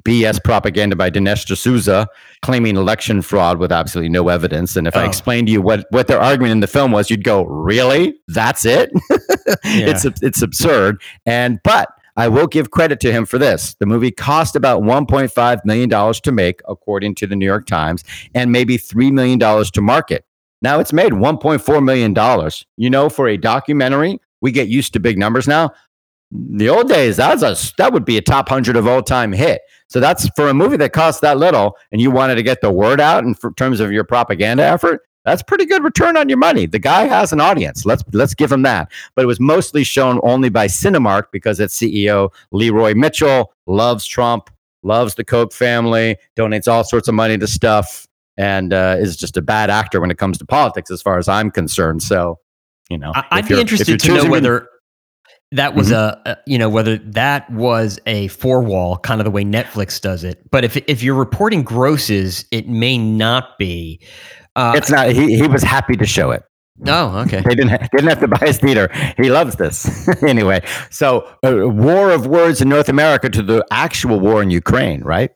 [0.05, 2.07] BS propaganda by Dinesh D'Souza
[2.43, 4.75] claiming election fraud with absolutely no evidence.
[4.75, 4.99] And if Oh.
[4.99, 8.13] I explained to you what, what their argument in the film was, you'd go, really?
[8.27, 8.91] That's it?
[9.63, 11.01] It's, it's absurd.
[11.25, 13.75] And, but I will give credit to him for this.
[13.75, 18.03] The movie cost about $1.5 million to make, according to the New York Times,
[18.33, 20.25] and maybe $3 million to market.
[20.61, 22.51] Now it's made $1.4 million.
[22.77, 25.71] You know, for a documentary, we get used to big numbers now
[26.31, 29.61] the old days that's a that would be a top 100 of all time hit
[29.87, 32.71] so that's for a movie that costs that little and you wanted to get the
[32.71, 36.65] word out in terms of your propaganda effort that's pretty good return on your money
[36.65, 40.19] the guy has an audience let's let's give him that but it was mostly shown
[40.23, 44.49] only by cinemark because its ceo leroy mitchell loves trump
[44.83, 48.07] loves the koch family donates all sorts of money to stuff
[48.37, 51.27] and uh, is just a bad actor when it comes to politics as far as
[51.27, 52.37] i'm concerned so
[52.89, 54.67] you know I- I'd be interested to know whether
[55.51, 55.93] that was Mhm.
[55.95, 60.01] a, a you know whether that was a four wall kind of the way Netflix
[60.01, 60.41] does it.
[60.51, 64.01] But if if you're reporting grosses, it may not be.
[64.55, 66.43] Uh, it's not he, he was happy to show it
[66.87, 67.41] oh, okay.
[67.41, 68.89] they didn't they didn't have to buy his theater.
[69.17, 70.61] He loves this anyway.
[70.89, 75.31] So, uh, war of words in North America to the actual war in Ukraine, right?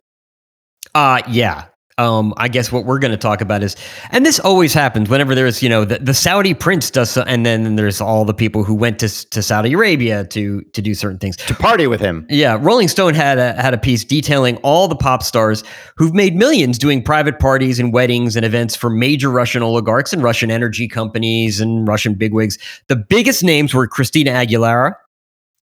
[0.95, 1.65] Uh yeah.
[1.99, 3.75] Um, I guess what we're going to talk about is,
[4.12, 7.45] and this always happens whenever there's, you know, the, the Saudi prince does, so, and
[7.45, 11.19] then there's all the people who went to to Saudi Arabia to to do certain
[11.19, 11.35] things.
[11.35, 12.25] To party with him.
[12.29, 15.63] Yeah, Rolling Stone had a had a piece detailing all the pop stars
[15.97, 20.23] who've made millions doing private parties and weddings and events for major Russian oligarchs and
[20.23, 22.57] Russian energy companies and Russian bigwigs.
[22.88, 24.93] The biggest names were Christina Aguilera,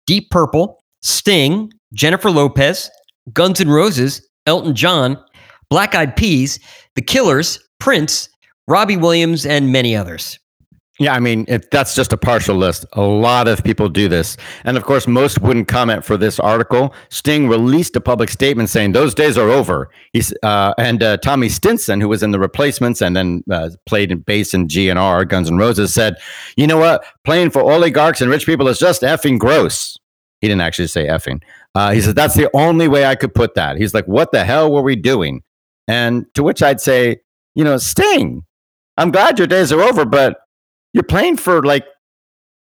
[0.07, 2.91] Deep Purple, Sting, Jennifer Lopez,
[3.33, 5.23] Guns N' Roses, Elton John,
[5.75, 6.61] Black Eyed Peas,
[6.95, 8.29] The Killers, Prince,
[8.69, 10.39] Robbie Williams, and many others.
[11.01, 12.87] Yeah, I mean, that's just a partial list.
[12.93, 14.37] A lot of people do this.
[14.63, 16.95] And of course, most wouldn't comment for this article.
[17.11, 19.91] Sting released a public statement saying those days are over.
[20.13, 24.13] He's uh, and uh, Tommy Stinson, who was in the replacements and then uh, played
[24.13, 26.19] in bass in GNR, Guns N' Roses, said,
[26.57, 27.05] "You know what?
[27.25, 29.99] Playing for oligarchs and rich people is just effing gross."
[30.41, 31.43] He didn't actually say effing.
[31.75, 33.77] Uh, he said that's the only way I could put that.
[33.77, 35.43] He's like, "What the hell were we doing?"
[35.89, 37.19] And to which I'd say,
[37.55, 38.45] "You know, Sting,
[38.97, 40.39] I'm glad your days are over, but."
[40.97, 41.85] you're playing for like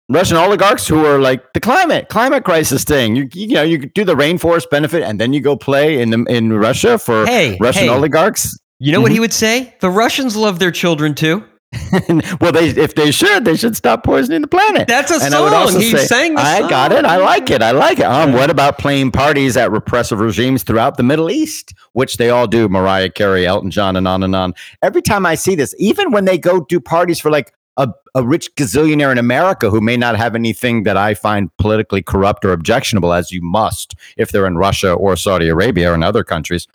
[0.10, 3.18] Russian oligarchs who are like the climate climate crisis thing.
[3.18, 6.24] You you know you do the rainforest benefit and then you go play in the,
[6.30, 7.90] in Russia for Hey, Russian hey.
[7.90, 8.58] oligarchs.
[8.80, 9.16] You know what Mhm.
[9.16, 9.76] he would say?
[9.82, 11.44] The Russians love their children too.
[12.42, 14.88] well, they if they should, they should stop poisoning the planet.
[14.88, 15.80] That's a and song.
[15.80, 17.06] He say, sang I got it.
[17.06, 17.62] I like it.
[17.62, 18.06] I like it.
[18.06, 22.48] Um, what about playing parties at repressive regimes throughout the Middle East, which they all
[22.48, 22.70] do?
[22.70, 24.54] Mariah Carey, Elton John, and on and on.
[24.82, 28.24] Every time I see this, even when they go do parties for like a, a
[28.24, 32.52] rich gazillionaire in America who may not have anything that I find politically corrupt or
[32.52, 36.68] objectionable, as you must if they're in Russia or Saudi Arabia or in other countries.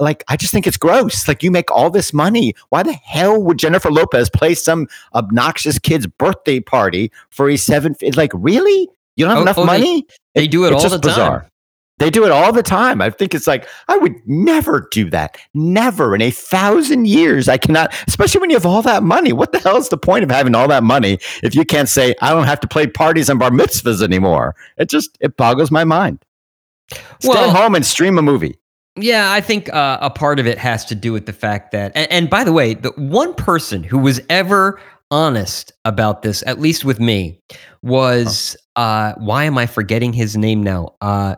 [0.00, 1.28] Like, I just think it's gross.
[1.28, 2.54] Like, you make all this money.
[2.70, 7.94] Why the hell would Jennifer Lopez play some obnoxious kid's birthday party for a seven?
[8.16, 8.88] Like, really?
[9.16, 10.04] You don't have Oh, enough oh, money?
[10.34, 11.00] They do it it's all the time.
[11.00, 11.50] bizarre.
[12.00, 13.00] They do it all the time.
[13.00, 15.38] I think it's like I would never do that.
[15.54, 17.48] Never in a thousand years.
[17.48, 19.32] I cannot, especially when you have all that money.
[19.32, 22.16] What the hell is the point of having all that money if you can't say
[22.20, 24.56] I don't have to play parties and bar mitzvahs anymore?
[24.76, 26.18] It just it boggles my mind.
[27.20, 28.58] Stay Well- home and stream a movie.
[28.96, 31.92] Yeah, I think uh, a part of it has to do with the fact that,
[31.96, 34.80] and, and by the way, the one person who was ever
[35.10, 37.40] honest about this, at least with me,
[37.82, 40.94] was uh, why am I forgetting his name now?
[41.00, 41.34] Uh,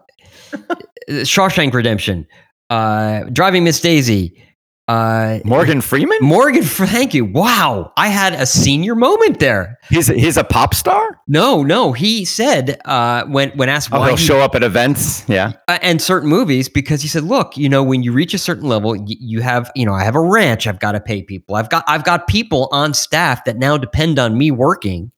[1.10, 2.26] Shawshank Redemption,
[2.68, 4.42] uh, Driving Miss Daisy,
[4.88, 6.18] uh, Morgan Freeman.
[6.20, 6.62] Morgan.
[6.62, 7.24] Thank you.
[7.24, 9.78] Wow, I had a senior moment there.
[9.88, 11.20] He's a, he's a pop star.
[11.26, 14.62] No, no, he said uh, when when asked Oh, why he'll he show up at
[14.62, 15.28] events.
[15.28, 15.54] Yeah.
[15.66, 18.68] uh, and certain movies because he said, "Look, you know, when you reach a certain
[18.68, 20.66] level, y- you have, you know, I have a ranch.
[20.68, 21.56] I've got to pay people.
[21.56, 25.10] I've got, I've got people on staff that now depend on me working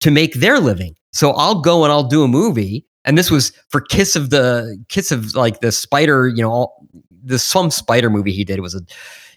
[0.00, 0.96] to make their living.
[1.12, 2.86] So I'll go and I'll do a movie.
[3.04, 6.86] And this was for Kiss of the Kiss of like the Spider, you know, all,
[7.22, 8.60] the some Spider movie he did.
[8.60, 8.80] Was a,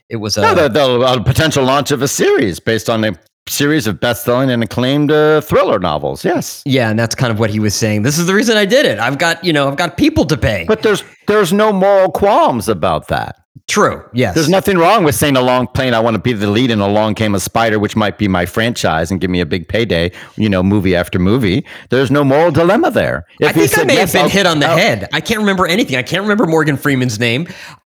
[0.09, 0.41] it was a.
[0.41, 3.13] No, the, the uh, potential launch of a series based on a
[3.47, 6.25] series of best-selling and acclaimed uh, thriller novels.
[6.25, 6.63] Yes.
[6.65, 8.01] yeah, and that's kind of what he was saying.
[8.01, 8.97] This is the reason I did it.
[8.99, 10.65] I've got, you know, I've got people to pay.
[10.67, 13.35] But there's there's no moral qualms about that.
[13.67, 14.03] True.
[14.13, 14.35] Yes.
[14.35, 17.15] There's nothing wrong with saying along plane I want to be the lead in Along
[17.15, 20.49] Came a Spider, which might be my franchise and give me a big payday, you
[20.49, 21.65] know, movie after movie.
[21.89, 23.25] There's no moral dilemma there.
[23.41, 25.07] I he think I may "Yes, have been I'll- hit on the I'll-" head.
[25.13, 25.95] I can't remember anything.
[25.95, 27.47] I can't remember Morgan Freeman's name.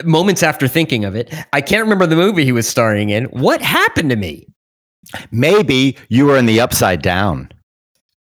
[0.04, 3.26] Moments after thinking of it, I can't remember the movie he was starring in.
[3.26, 4.48] What happened to me?
[5.32, 7.50] Maybe you were in the upside down.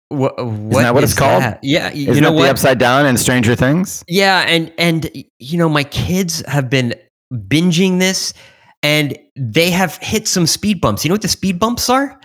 [0.10, 1.42] What, uh, Isn't that what it's called?
[1.42, 1.60] that?
[1.64, 2.44] Yeah, y- Isn't you know that what?
[2.44, 4.04] the Upside Down and Stranger Things?
[4.10, 6.94] Yeah, and and you know my kids have been
[7.34, 8.34] binging this,
[8.84, 11.06] and they have hit some speed bumps.
[11.06, 12.20] You know what the speed bumps are?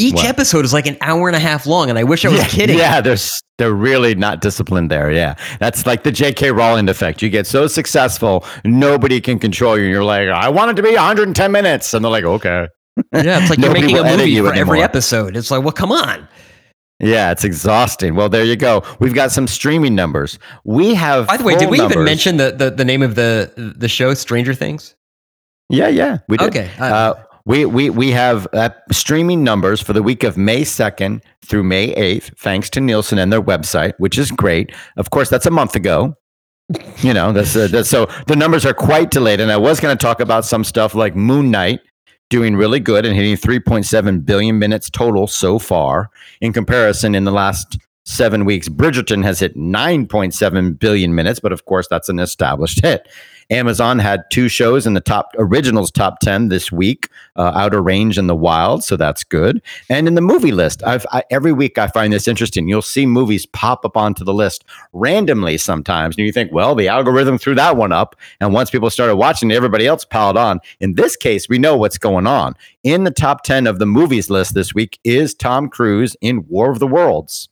[0.00, 0.26] Each What?
[0.26, 2.46] episode is like an hour and a half long, and I wish I was yeah,
[2.46, 2.78] kidding.
[2.78, 3.16] Yeah, they're
[3.58, 5.10] they're really not disciplined there.
[5.10, 6.52] Yeah, that's like the J.K.
[6.52, 7.20] Rowling effect.
[7.20, 9.86] You get so successful, nobody can control you.
[9.86, 12.68] You're like, I want it to be 110 minutes, and they're like, okay.
[13.12, 15.36] Yeah, it's like you're making a movie for every episode.
[15.36, 16.28] It's like, well, come on.
[17.00, 18.16] Yeah, it's exhausting.
[18.16, 18.82] Well, there you go.
[18.98, 20.38] We've got some streaming numbers.
[20.64, 21.28] We have.
[21.28, 24.14] By the way, did we even mention the, the the name of the the show,
[24.14, 24.96] Stranger Things?
[25.68, 26.48] Yeah, yeah, we did.
[26.48, 31.22] Okay, uh, we we we have uh, streaming numbers for the week of May second
[31.46, 34.74] through May eighth, thanks to Nielsen and their website, which is great.
[34.96, 36.16] Of course, that's a month ago.
[36.98, 39.40] You know, that's, uh, that's so the numbers are quite delayed.
[39.40, 41.80] And I was going to talk about some stuff like Moon Knight
[42.30, 46.10] doing really good and hitting 3.7 billion minutes total so far.
[46.40, 51.64] In comparison, in the last seven weeks, Bridgerton has hit 9.7 billion minutes, but of
[51.64, 53.08] course, that's an established hit.
[53.50, 58.18] Amazon had two shows in the top originals top 10 this week, uh, Outer Range
[58.18, 58.84] and The Wild.
[58.84, 59.62] So that's good.
[59.88, 62.68] And in the movie list, I've, I, every week I find this interesting.
[62.68, 66.16] You'll see movies pop up onto the list randomly sometimes.
[66.16, 68.16] And you think, well, the algorithm threw that one up.
[68.40, 70.60] And once people started watching, everybody else piled on.
[70.80, 72.54] In this case, we know what's going on.
[72.82, 76.70] In the top 10 of the movies list this week is Tom Cruise in War
[76.70, 77.48] of the Worlds.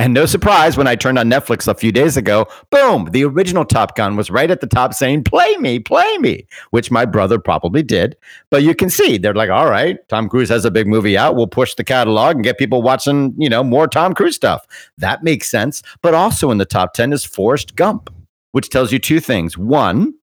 [0.00, 3.64] And no surprise, when I turned on Netflix a few days ago, boom, the original
[3.64, 7.36] Top Gun was right at the top saying, play me, play me, which my brother
[7.36, 8.16] probably did.
[8.48, 11.34] But you can see they're like, all right, Tom Cruise has a big movie out.
[11.34, 14.64] We'll push the catalog and get people watching, you know, more Tom Cruise stuff.
[14.98, 15.82] That makes sense.
[16.00, 18.08] But also in the top 10 is Forrest Gump,
[18.52, 19.58] which tells you two things.
[19.58, 20.14] One,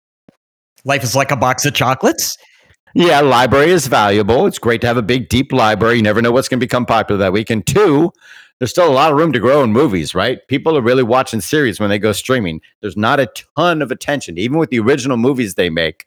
[0.85, 2.37] Life is like a box of chocolates.
[2.93, 4.45] yeah, library is valuable.
[4.45, 5.97] It's great to have a big, deep library.
[5.97, 7.49] You never know what's going to become popular that week.
[7.49, 8.13] And two,
[8.59, 10.39] there's still a lot of room to grow in movies, right?
[10.47, 12.61] People are really watching series when they go streaming.
[12.81, 16.05] There's not a ton of attention, even with the original movies they make.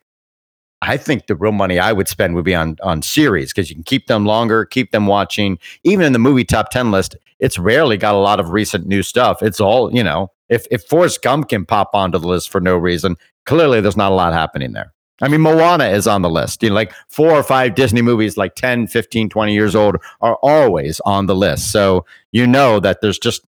[0.81, 3.77] I think the real money I would spend would be on on series because you
[3.77, 5.59] can keep them longer, keep them watching.
[5.85, 9.03] Even in the movie top ten list, it's rarely got a lot of recent new
[9.03, 9.43] stuff.
[9.43, 10.31] It's all you know.
[10.49, 14.13] If if Forrest Gump can pop onto the list for no reason, clearly there's not
[14.13, 14.95] a lot happening there.
[15.21, 16.63] I mean, Moana is on the list.
[16.63, 20.37] You know, like four or five Disney movies, like 10, 15, 20 years old, are
[20.43, 21.73] always on the list.
[21.73, 23.45] So you know that there's just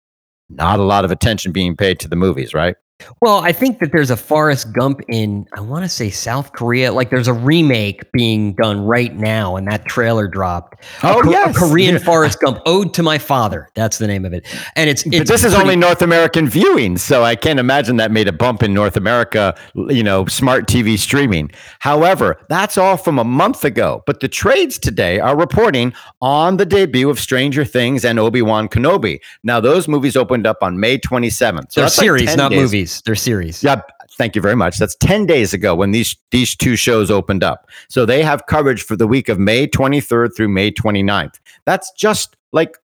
[0.50, 2.76] not a lot of attention being paid to the movies, right?
[3.22, 6.92] Well, I think that there's a Forrest Gump in, I want to say South Korea.
[6.92, 10.86] Like there's a remake being done right now, and that trailer dropped.
[11.04, 11.56] Oh, a, yes.
[11.56, 12.00] a Korean Yeah.
[12.00, 13.70] Forrest Gump, Ode to My Father.
[13.76, 14.46] That's the name of it.
[14.76, 18.12] And it's, But it's this is only North American viewing, so I can't imagine that
[18.12, 21.52] made a bump in North America, you know, smart TV streaming.
[21.80, 24.04] However, that's all from a month ago.
[24.06, 28.68] But the trades today are reporting on the debut of Stranger Things and Obi Wan
[28.68, 29.20] Kenobi.
[29.44, 31.72] Now, those movies opened up on May 27th.
[31.72, 32.89] So they're that's like series, not days- movies.
[33.06, 33.64] They're series.
[33.64, 33.82] Yeah,
[34.18, 34.78] thank you very much.
[34.78, 37.68] That's 10 days ago when these these two shows opened up.
[37.90, 41.40] So they have coverage for the week of May 23rd through May 29th.
[41.66, 42.78] That's just like,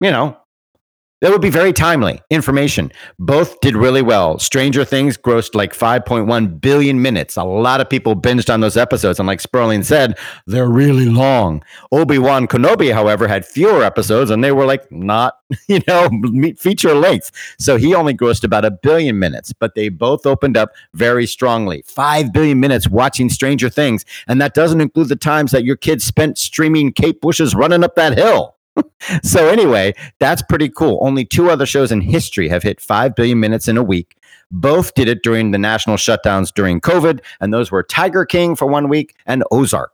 [0.00, 0.36] you know,
[1.22, 2.92] that would be very timely information.
[3.18, 4.38] Both did really well.
[4.38, 7.36] Stranger Things grossed like 5.1 billion minutes.
[7.36, 9.18] A lot of people binged on those episodes.
[9.18, 11.64] And like Sperling said, they're really long.
[11.90, 16.10] Obi Wan Kenobi, however, had fewer episodes and they were like not, you know,
[16.58, 17.32] feature length.
[17.58, 21.82] So he only grossed about a billion minutes, but they both opened up very strongly.
[21.86, 24.04] Five billion minutes watching Stranger Things.
[24.28, 27.94] And that doesn't include the times that your kids spent streaming Kate Bush's running up
[27.94, 28.55] that hill.
[29.22, 30.98] So anyway, that's pretty cool.
[31.02, 34.16] Only two other shows in history have hit 5 billion minutes in a week.
[34.50, 38.66] Both did it during the national shutdowns during COVID, and those were Tiger King for
[38.66, 39.92] one week and Ozark.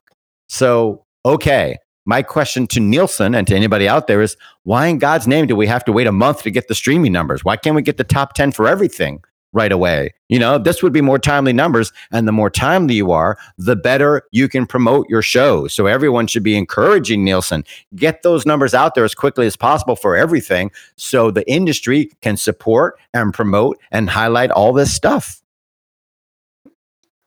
[0.48, 5.26] So, okay, my question to Nielsen and to anybody out there is why in God's
[5.26, 7.44] name do we have to wait a month to get the streaming numbers?
[7.44, 10.14] Why can't we get the top 10 for everything right away?
[10.28, 11.92] You know, this would be more timely numbers.
[12.10, 15.66] And the more timely you are, the better you can promote your show.
[15.68, 19.96] So everyone should be encouraging Nielsen, get those numbers out there as quickly as possible
[19.96, 25.41] for everything so the industry can support and promote and highlight all this stuff.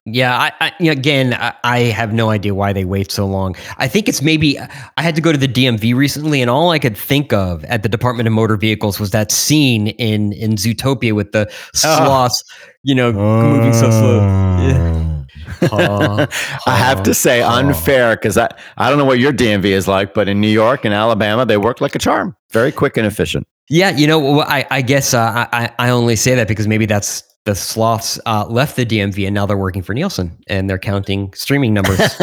[0.08, 3.56] Yeah, I, I again, I, I have no idea why they wait so long.
[3.78, 6.78] I think it's maybe I had to go to the DMV recently, and all I
[6.78, 11.13] could think of at the Department of Motor Vehicles was that scene in in Zootopia
[11.13, 12.44] with the sloths,
[12.84, 14.20] you know, moving so slow.
[14.62, 15.24] Yeah.
[15.70, 16.28] Ha,
[16.68, 20.13] I have to say unfair because I, I don't know what your DMV is like,
[20.13, 22.36] but in New York and Alabama, they work like a charm.
[22.52, 23.48] Very quick and efficient.
[23.70, 27.24] Yeah, you know, I I guess uh, I I only say that because maybe that's
[27.46, 31.32] the sloths uh, left the DMV and now they're working for Nielsen and they're counting
[31.34, 32.00] streaming numbers.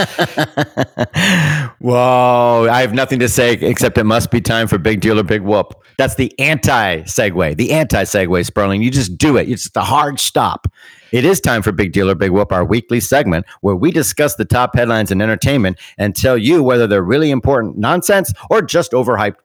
[1.79, 5.23] Whoa, I have nothing to say except it must be time for Big Deal or
[5.23, 5.75] Big Whoop.
[5.97, 8.83] That's the anti segue, the anti segue, Sperling.
[8.83, 9.49] You just do it.
[9.49, 10.67] It's the hard stop.
[11.13, 14.35] It is time for Big Deal or Big Whoop, our weekly segment where we discuss
[14.35, 18.91] the top headlines in entertainment and tell you whether they're really important nonsense or just
[18.91, 19.37] overhyped.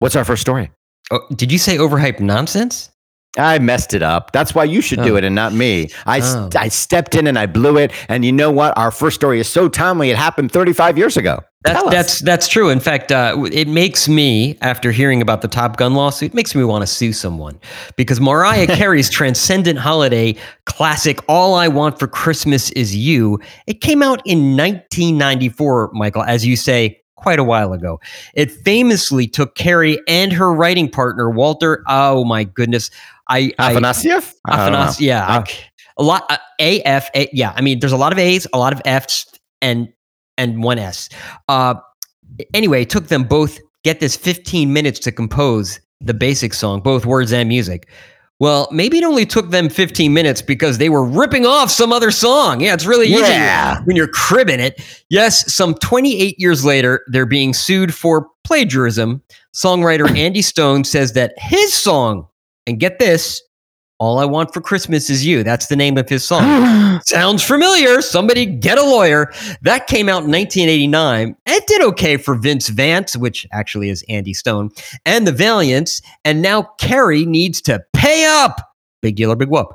[0.00, 0.72] What's our first story?
[1.12, 2.90] Oh, did you say overhyped nonsense?
[3.38, 4.32] I messed it up.
[4.32, 5.16] That's why you should do Oh.
[5.16, 5.90] it and not me.
[6.06, 6.48] I, Oh.
[6.56, 7.92] I stepped in and I blew it.
[8.08, 8.76] And you know what?
[8.76, 10.10] Our first story is so timely.
[10.10, 11.40] It happened 35 years ago.
[11.64, 12.68] That's that's that's true.
[12.70, 16.62] In fact, uh, it makes me, after hearing about the Top Gun lawsuit, makes me
[16.62, 17.58] want to sue someone
[17.96, 24.04] because Mariah Carey's transcendent holiday classic "All I Want for Christmas Is You" it came
[24.04, 27.98] out in 1994, Michael, as you say, quite a while ago.
[28.34, 31.82] It famously took Carey and her writing partner Walter.
[31.88, 32.90] Oh my goodness,
[33.28, 34.32] I, Afanasieff?
[34.46, 34.78] I don't know.
[34.78, 35.44] Afanas, yeah, I-
[35.96, 36.24] a lot.
[36.30, 37.08] Uh, A F.
[37.14, 39.26] A, yeah, I mean, there's a lot of A's, a lot of F's,
[39.60, 39.88] and
[40.36, 41.08] and one S.
[41.48, 41.74] Uh,
[42.54, 47.04] anyway, it took them both get this 15 minutes to compose the basic song, both
[47.06, 47.88] words and music.
[48.40, 52.12] Well, maybe it only took them 15 minutes because they were ripping off some other
[52.12, 52.60] song.
[52.60, 53.80] Yeah, it's really easy Yeah.
[53.82, 54.80] when you're cribbing it.
[55.10, 59.22] Yes, some 28 years later, they're being sued for plagiarism.
[59.56, 62.27] Songwriter Andy Stone says that his song,
[62.68, 63.42] and get this,
[63.98, 67.00] All I Want for Christmas Is You, that's the name of his song.
[67.04, 68.00] Sounds familiar.
[68.02, 69.32] Somebody get a lawyer.
[69.62, 71.34] That came out in 1989.
[71.46, 74.70] It did okay for Vince Vance, which actually is Andy Stone,
[75.04, 76.02] and the Valiants.
[76.24, 78.60] And now Carey needs to pay up.
[79.00, 79.68] Big deal or big whoop.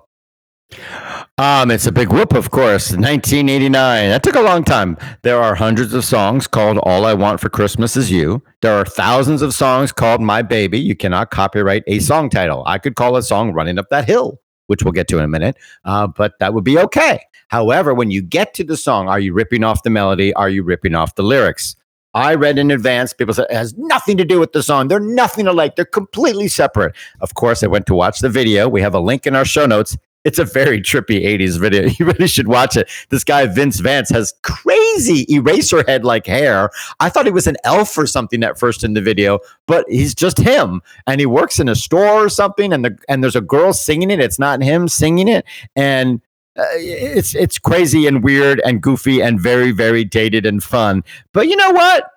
[1.40, 2.92] Um, it's a big whoop, of course.
[2.92, 4.10] 1989.
[4.10, 4.98] That took a long time.
[5.24, 8.44] There are hundreds of songs called All I Want for Christmas Is You.
[8.62, 10.80] There are thousands of songs called My Baby.
[10.80, 12.62] You cannot copyright a song title.
[12.68, 15.28] I could call a song Running Up That Hill, which we'll get to in a
[15.28, 17.20] minute, uh, but that would be okay.
[17.48, 20.36] However, when you get to the song, are you ripping off the melody?
[20.36, 21.76] Are you ripping off the lyrics?
[22.14, 24.88] I read in advance, people said it has nothing to do with the song.
[24.88, 25.78] They're nothing alike.
[25.78, 26.96] They're completely separate.
[27.22, 28.70] Of course, I went to watch the video.
[28.70, 29.98] We have a link in our show notes.
[30.24, 31.90] It's a very trippy 80s video.
[32.00, 32.90] You really should watch it.
[33.10, 36.70] This guy, Vince Vance, has crazy eraser head like hair.
[37.00, 40.16] I thought he was an elf or something at first in the video, but he's
[40.16, 40.82] just him.
[41.08, 44.12] And he works in a store or something, and, the, and there's a girl singing
[44.12, 44.20] it.
[44.20, 45.46] It's not him singing it.
[45.76, 46.22] And
[46.58, 51.04] uh, it's it's crazy and weird and goofy and very very dated and fun.
[51.34, 52.12] But you know what?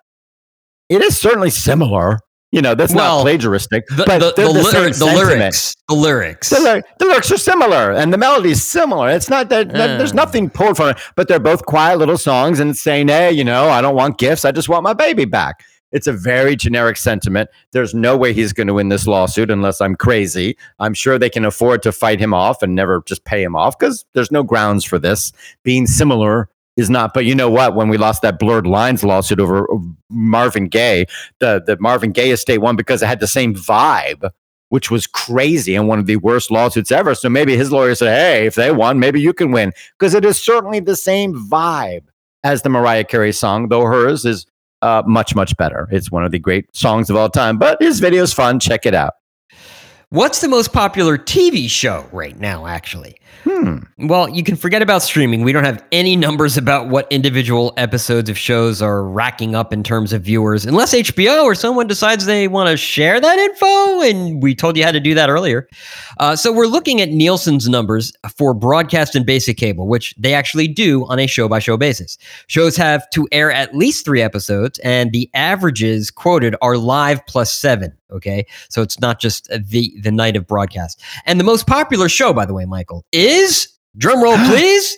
[0.88, 2.20] It is certainly similar.
[2.52, 3.82] You know, that's Well, not plagiaristic.
[3.88, 5.74] The, but the, the, the, lyri- the lyrics.
[5.88, 6.48] The lyrics.
[6.50, 9.08] The, lyrics are similar and the melody is similar.
[9.10, 10.16] It's not that, that there's Uh.
[10.16, 13.68] nothing pulled from it, but they're both quiet little songs and saying, hey, you know,
[13.68, 14.44] I don't want gifts.
[14.44, 15.64] I just want my baby back.
[15.92, 17.48] It's a very generic sentiment.
[17.72, 20.56] There's no way he's going to win this lawsuit unless I'm crazy.
[20.78, 23.78] I'm sure they can afford to fight him off and never just pay him off
[23.78, 25.32] because there's no grounds for this.
[25.62, 27.14] Being similar is not.
[27.14, 27.74] But you know what?
[27.74, 29.66] When we lost that blurred lines lawsuit over
[30.10, 31.06] Marvin Gaye,
[31.40, 34.30] the, the Marvin Gaye estate won because it had the same vibe
[34.68, 37.14] which was crazy and one of the worst lawsuits ever.
[37.14, 39.72] So maybe his lawyer said, hey, if they won, maybe you can win.
[39.98, 42.04] Because it is certainly the same vibe
[42.42, 44.46] as the Mariah Carey song, though hers is
[44.82, 45.88] uh, much, much better.
[45.90, 48.60] It's one of the great songs of all time, but his video is fun.
[48.60, 49.14] Check it out.
[50.10, 53.16] What's the most popular TV show right now, actually?
[53.48, 53.76] Hmm.
[54.08, 55.42] Well, you can forget about streaming.
[55.42, 59.84] We don't have any numbers about what individual episodes of shows are racking up in
[59.84, 64.00] terms of viewers, unless HBO or someone decides they want to share that info.
[64.00, 65.68] And we told you how to do that earlier.
[66.18, 70.66] Uh, so we're looking at Nielsen's numbers for broadcast and basic cable, which they actually
[70.66, 72.18] do on a show by show basis.
[72.48, 77.52] Shows have to air at least three episodes, and the averages quoted are live plus
[77.52, 77.96] seven.
[78.10, 81.02] Okay, so it's not just the the night of broadcast.
[81.24, 84.96] And the most popular show, by the way, Michael, is drum roll, please.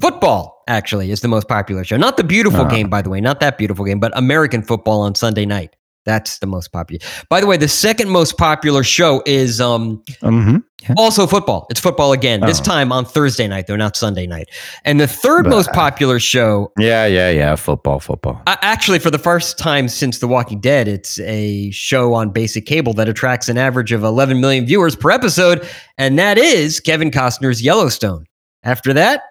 [0.00, 1.96] Football actually is the most popular show.
[1.96, 2.68] Not the beautiful Uh.
[2.68, 5.76] game, by the way, not that beautiful game, but American football on Sunday night.
[6.04, 7.00] That's the most popular.
[7.30, 10.62] By the way, the second most popular show is um, Mhm.
[10.98, 11.66] also football.
[11.70, 12.40] It's football again.
[12.40, 12.64] This Oh.
[12.64, 14.48] time on Thursday night, though, not Sunday night.
[14.84, 17.56] And the third most popular show Yeah, yeah, yeah.
[17.56, 18.42] Football, football.
[18.46, 22.66] uh, actually, for the first time since The Walking Dead, it's a show on basic
[22.66, 25.66] cable that attracts an average of 11 million viewers per episode,
[25.96, 28.24] and that is Kevin Costner's Yellowstone.
[28.62, 29.22] After that,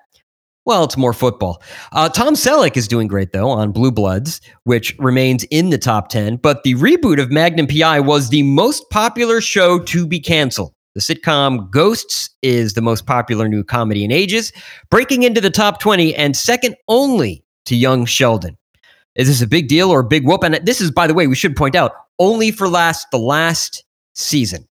[0.65, 1.61] well, it's more football.
[1.91, 6.09] Uh, Tom Selleck is doing great, though, on Blue Bloods, which remains in the top
[6.09, 6.37] 10.
[6.37, 10.73] But the reboot of Magnum PI was the most popular show to be canceled.
[10.95, 14.53] The sitcom Ghosts is the most popular new comedy in ages,
[14.89, 18.57] breaking into the top 20 and second only to Young Sheldon.
[19.15, 20.43] Is this a big deal or a big whoop?
[20.43, 23.83] And this is, by the way, we should point out only for last the last
[24.13, 24.67] season.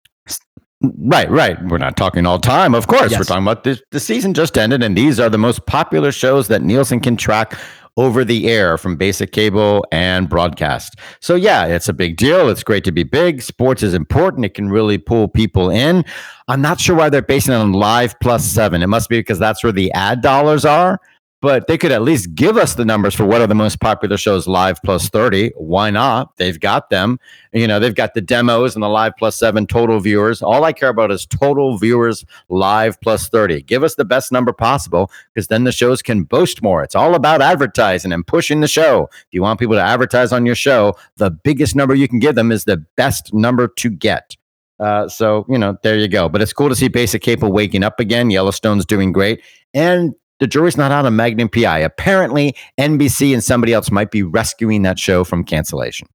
[0.83, 1.62] Right, right.
[1.66, 3.11] We're not talking all time, of course.
[3.12, 3.20] Yes.
[3.20, 6.49] We're talking about this, the season just ended, and these are the most popular shows
[6.49, 7.57] that Nielsen can track
[7.97, 10.97] over the air from basic cable and broadcast.
[11.20, 12.49] So, yeah, it's a big deal.
[12.49, 13.43] It's great to be big.
[13.43, 14.47] Sports is important.
[14.47, 16.05] It can really pull people in.
[16.49, 18.83] I'm not sure why they're basing it on live plus seven.
[18.83, 21.01] It must be because that's where the ad dollars are
[21.43, 24.16] but they could at least give us the numbers for what are the most popular
[24.16, 26.36] shows live plus 30 why not?
[26.36, 27.18] They've got them.
[27.53, 30.40] You know they've got the demos and the live plus 7 total viewers.
[30.40, 34.53] All i care about is total viewers live plus 30 give us the best number
[34.53, 36.82] possible because then the shows can boast more.
[36.82, 39.11] It's all about advertising and pushing the show.
[39.12, 42.36] If you want people to advertise on your show the biggest number you can give
[42.36, 44.36] them is the best number to get.
[44.78, 46.28] Uh, so you know there you go.
[46.28, 48.30] But it's cool to see basic cable waking up again.
[48.30, 49.43] Yellowstone's doing great.
[49.74, 51.78] And the jury's not out on Magnum PI.
[51.78, 56.09] Apparently, NBC and somebody else might be rescuing that show from cancellation.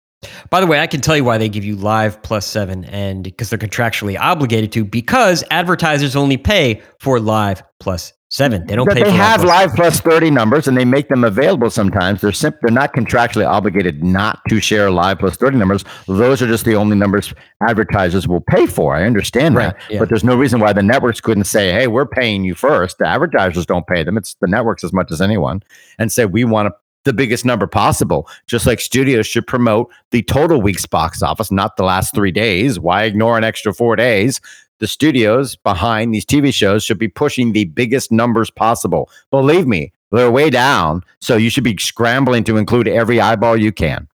[0.50, 3.24] By the way, I can tell you why they give you live plus seven, and
[3.24, 8.66] because they're contractually obligated to, because advertisers only pay for live plus seven.
[8.68, 9.74] They don't But they have live.
[9.76, 12.22] plus 30 numbers and they make them available sometimes.
[12.22, 15.86] They're simp- they're not contractually obligated not to share live plus 30 numbers.
[16.08, 17.34] Those are just the only numbers
[17.68, 18.96] advertisers will pay for.
[18.96, 19.92] I understand Right, that.
[19.92, 20.00] yeah.
[20.00, 22.98] But there's no reason why the networks couldn't say, hey, we're paying you first.
[22.98, 24.18] The advertisers don't pay them.
[24.18, 25.64] It's the networks as much as anyone.
[25.98, 26.74] And say, we want
[27.06, 28.28] the biggest number possible.
[28.48, 32.78] Just like studios should promote the total week's box office, not the last three days.
[32.80, 34.42] Why ignore an extra four days?
[34.80, 39.10] The studios behind these TV shows should be pushing the biggest numbers possible.
[39.32, 41.04] Believe me, they're way down.
[41.20, 44.08] So you should be scrambling to include every eyeball you can.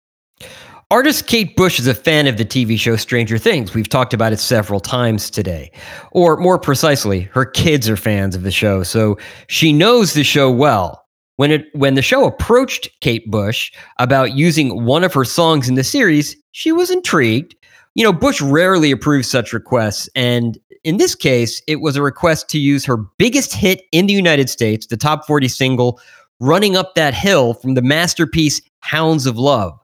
[0.90, 3.72] Artist Kate Bush is a fan of the TV show Stranger Things.
[3.72, 5.72] We've talked about it several times today.
[6.10, 10.50] Or more precisely, her kids are fans of the show, so she knows the show
[10.50, 11.06] well.
[11.36, 15.76] When it when the show approached Kate Bush about using one of her songs in
[15.76, 17.56] the series, she was intrigued.
[17.94, 22.48] You know, Bush rarely approves such requests, and in this case, it was a request
[22.50, 26.00] to use her biggest hit in the United States, the top 40 single,
[26.40, 29.78] Running Up That Hill from the masterpiece Hounds of Love.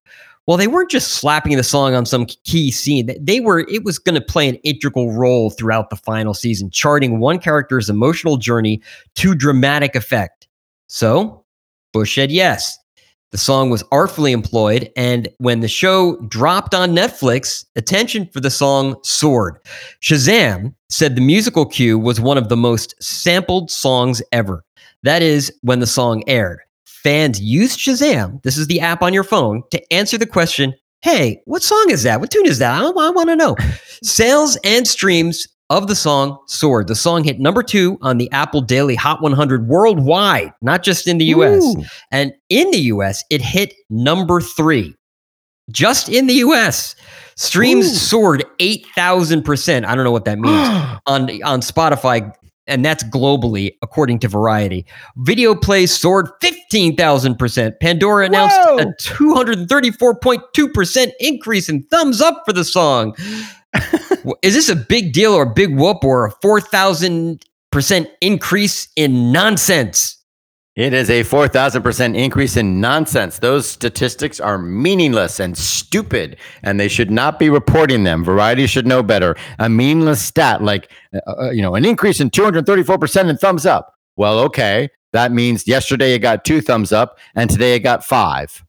[0.48, 3.98] Well they weren't just slapping the song on some key scene they were it was
[3.98, 8.80] going to play an integral role throughout the final season charting one character's emotional journey
[9.16, 10.48] to dramatic effect.
[10.86, 11.44] So
[11.92, 12.78] bush said yes
[13.30, 18.50] the song was artfully employed and when the show dropped on netflix attention for the
[18.50, 19.58] song soared
[20.00, 24.64] shazam said the musical cue was one of the most sampled songs ever
[25.02, 26.60] that is when the song aired
[27.02, 31.40] fans used Shazam, this is the app on your phone, to answer the question, hey,
[31.44, 32.20] what song is that?
[32.20, 32.72] What tune is that?
[32.72, 33.56] I, I want to know.
[34.02, 36.88] Sales and streams of the song soared.
[36.88, 41.18] The song hit number two on the Apple Daily Hot 100 worldwide, not just in
[41.18, 41.62] the US.
[41.62, 41.84] Ooh.
[42.10, 44.94] And in the US, it hit number three.
[45.70, 46.96] Just in the US,
[47.36, 47.94] streams Ooh.
[47.94, 49.84] soared 8,000%.
[49.84, 50.68] I don't know what that means
[51.06, 52.32] on on Spotify,
[52.66, 54.86] and that's globally, according to Variety.
[55.16, 57.78] Video plays soared 15,000%.
[57.80, 58.78] Pandora announced Whoa.
[58.78, 63.14] a 234.2% increase in thumbs up for the song.
[64.42, 67.40] Is this a big deal or a big whoop or a 4,000%
[68.20, 70.18] increase in nonsense?
[70.78, 73.40] It is a 4,000% increase in nonsense.
[73.40, 78.22] Those statistics are meaningless and stupid, and they should not be reporting them.
[78.22, 79.34] Variety should know better.
[79.58, 83.92] A meaningless stat like, uh, uh, you know, an increase in 234% in thumbs up.
[84.16, 84.88] Well, okay.
[85.12, 88.62] That means yesterday it got two thumbs up, and today it got five,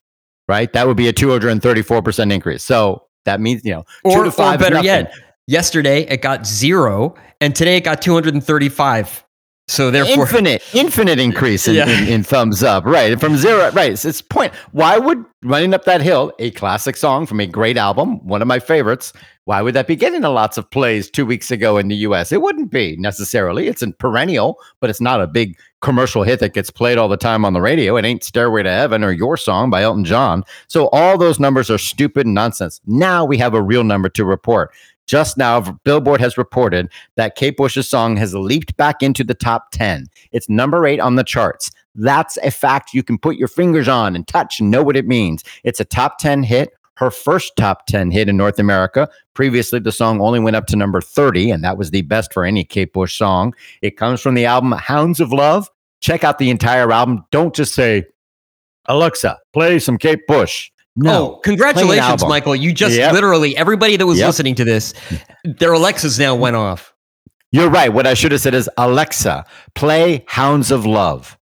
[0.47, 0.73] right?
[0.73, 2.63] That would be a 234% increase.
[2.63, 5.13] So that means, you know, two Or, to five is better yet,
[5.47, 9.25] yesterday it got zero, and today it got 235.
[9.67, 11.87] So therefore, infinite, infinite increase in, Yeah.
[11.87, 12.85] in, in thumbs up.
[12.85, 13.19] Right.
[13.19, 13.69] From zero.
[13.71, 13.91] Right.
[13.91, 14.51] It's, it's point.
[14.71, 18.47] Why would Running Up That Hill, a classic song from a great album, one of
[18.47, 19.13] my favorites,
[19.45, 22.31] why would that be getting a lots of plays two weeks ago in the US?
[22.31, 23.67] It wouldn't be necessarily.
[23.67, 27.17] It's a perennial, but it's not a big commercial hit that gets played all the
[27.17, 27.95] time on the radio.
[27.97, 30.43] It ain't Stairway to Heaven or Your Song by Elton John.
[30.67, 32.81] So all those numbers are stupid nonsense.
[32.85, 34.71] Now we have a real number to report.
[35.09, 39.71] Just now, Billboard has reported that Kate Bush's song has leaped back into the top
[39.71, 40.05] 10.
[40.31, 41.71] It's number eight on the charts.
[41.95, 45.07] That's a fact you can put your fingers on and touch and know what it
[45.07, 45.43] means.
[45.63, 49.07] It's a top 10 hit, her first top 10 hit in North America.
[49.33, 52.43] Previously, the song only went up to number 30, and that was the best for
[52.43, 53.55] any Kate Bush song.
[53.81, 55.69] It comes from the album Hounds of Love.
[56.01, 57.23] Check out the entire album.
[57.31, 58.03] Don't just say,
[58.87, 60.71] Alexa, play some Kate Bush.
[60.97, 61.35] No.
[61.35, 62.25] oh, congratulations.
[62.25, 62.55] Michael!
[62.55, 63.13] You just Yep.
[63.13, 64.27] literally everybody that was Yep.
[64.27, 64.93] listening to this,
[65.45, 66.93] their Alexas now went off.
[67.51, 67.93] You're right.
[67.93, 69.45] What I should have said is, Alexa,
[69.75, 71.37] play Hounds of Love.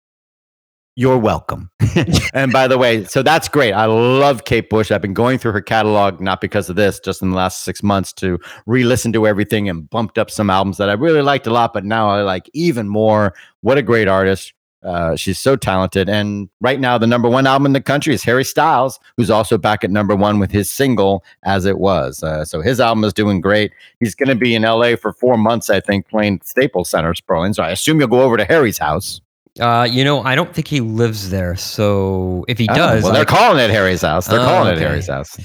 [0.97, 1.71] You're welcome.
[2.35, 3.73] and by the way, so that's great.
[3.73, 4.91] I love Kate Bush.
[4.91, 7.83] I've been going through her catalog, not because of this, just in the last six
[7.83, 11.47] months to re listen to everything and bumped up some albums that I really liked
[11.47, 13.35] a lot, but now I like even more.
[13.61, 14.53] What a great artist.
[14.83, 16.09] Uh, she's so talented.
[16.09, 19.57] And right now, the number one album in the country is Harry Styles, who's also
[19.57, 22.21] back at number one with his single As It Was.
[22.23, 23.71] Uh, so his album is doing great.
[24.01, 27.53] He's going to be in LA for four months, I think, playing Staples Center, Sperling.
[27.55, 29.21] So I assume you'll go over to Harry's house.
[29.61, 31.57] Uh, you know, I don't think he lives there.
[31.57, 34.27] So if he Oh, does, well, I- they're calling it Harry's house.
[34.27, 34.79] They're Oh, calling it.
[34.79, 35.37] Harry's house.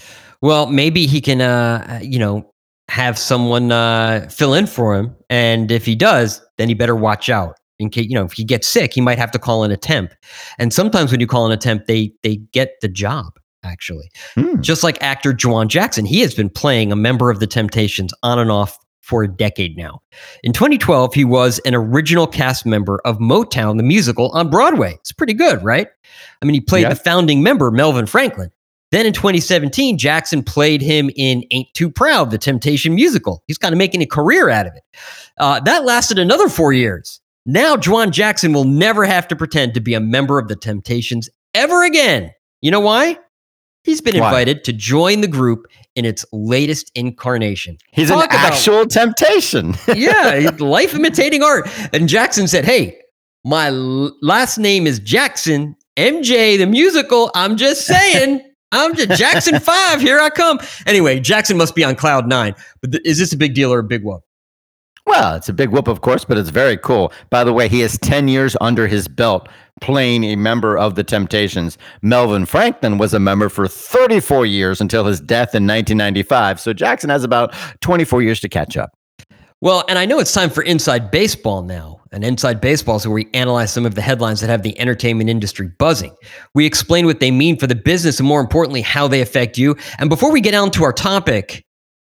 [0.42, 2.50] well, maybe he can, uh, you know,
[2.90, 5.14] have someone uh, fill in for him.
[5.30, 7.58] And if he does, then he better watch out.
[7.80, 9.78] In case you know, if he gets sick, he might have to call in a
[9.78, 10.12] temp.
[10.58, 13.34] And sometimes when you call in a temp, they they get the job.
[13.64, 14.62] Actually, Hmm.
[14.62, 18.40] just like actor Jawan Jackson, he has been playing a member of the Temptations on
[18.40, 18.78] and off
[19.08, 20.02] for a decade now.
[20.44, 24.96] In 2012, he was an original cast member of Motown the musical on Broadway.
[24.96, 25.88] It's pretty good, right?
[26.42, 26.90] I mean, he played Yeah.
[26.90, 28.52] the founding member Melvin Franklin.
[28.92, 33.44] Then in 2017, Jackson played him in Ain't Too Proud, the Temptation musical.
[33.48, 34.84] He's kind of making a career out of it.
[35.38, 37.20] Uh, that lasted another four years.
[37.46, 41.30] Now, Jawan Jackson will never have to pretend to be a member of the Temptations
[41.54, 42.32] ever again.
[42.62, 43.18] You know why?
[43.84, 44.28] He's been Why?
[44.28, 45.66] invited to join the group
[45.98, 47.78] in its latest incarnation.
[47.92, 49.74] He's Talk an about- actual temptation.
[49.96, 51.68] yeah, life imitating art.
[51.92, 53.02] And Jackson said, Hey,
[53.44, 57.32] my l- last name is Jackson, MJ, the musical.
[57.36, 58.42] I'm just saying.
[58.72, 60.02] I'm just Jackson 5.
[60.02, 60.60] Here I come.
[60.86, 62.54] Anyway, Jackson must be on cloud nine.
[62.82, 64.22] But th- is this a big deal or a big whoop?
[65.08, 67.14] Well, it's a big whoop, of course, but it's very cool.
[67.30, 69.48] By the way, he has 10 years under his belt
[69.80, 71.78] playing a member of the Temptations.
[72.02, 76.60] Melvin Franklin was a member for 34 years until his death in 1995.
[76.60, 78.92] So Jackson has about 24 years to catch up.
[79.62, 82.02] Well, and I know it's time for Inside Baseball now.
[82.12, 85.30] And Inside Baseball is where we analyze some of the headlines that have the entertainment
[85.30, 86.16] industry buzzing.
[86.54, 89.78] We explain what they mean for the business and more importantly, how they affect you.
[90.00, 91.64] And before we get on to our topic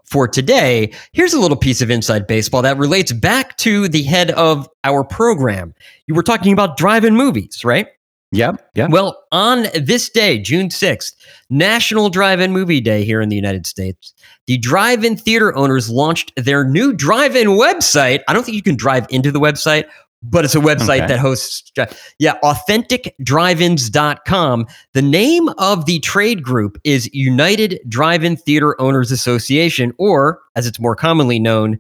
[0.07, 4.31] for today, here's a little piece of Inside Baseball that relates back to the head
[4.33, 5.75] of our program.
[6.07, 7.89] You were talking about drive-in movies, right?
[8.33, 8.71] Yep.
[8.75, 8.89] Yeah.
[8.89, 11.15] Well, on this day, June 6th,
[11.49, 14.15] National Drive In Movie Day here in the United States,
[14.47, 18.23] the drive in theater owners launched their new drive in website.
[18.29, 19.89] I don't think you can drive into the website,
[20.31, 21.07] but it's a website Okay.
[21.09, 21.73] that hosts,
[22.19, 24.67] yeah, authenticdriveins.com.
[24.93, 30.67] The name of the trade group is United Drive In Theater Owners Association, or as
[30.67, 31.79] it's more commonly known,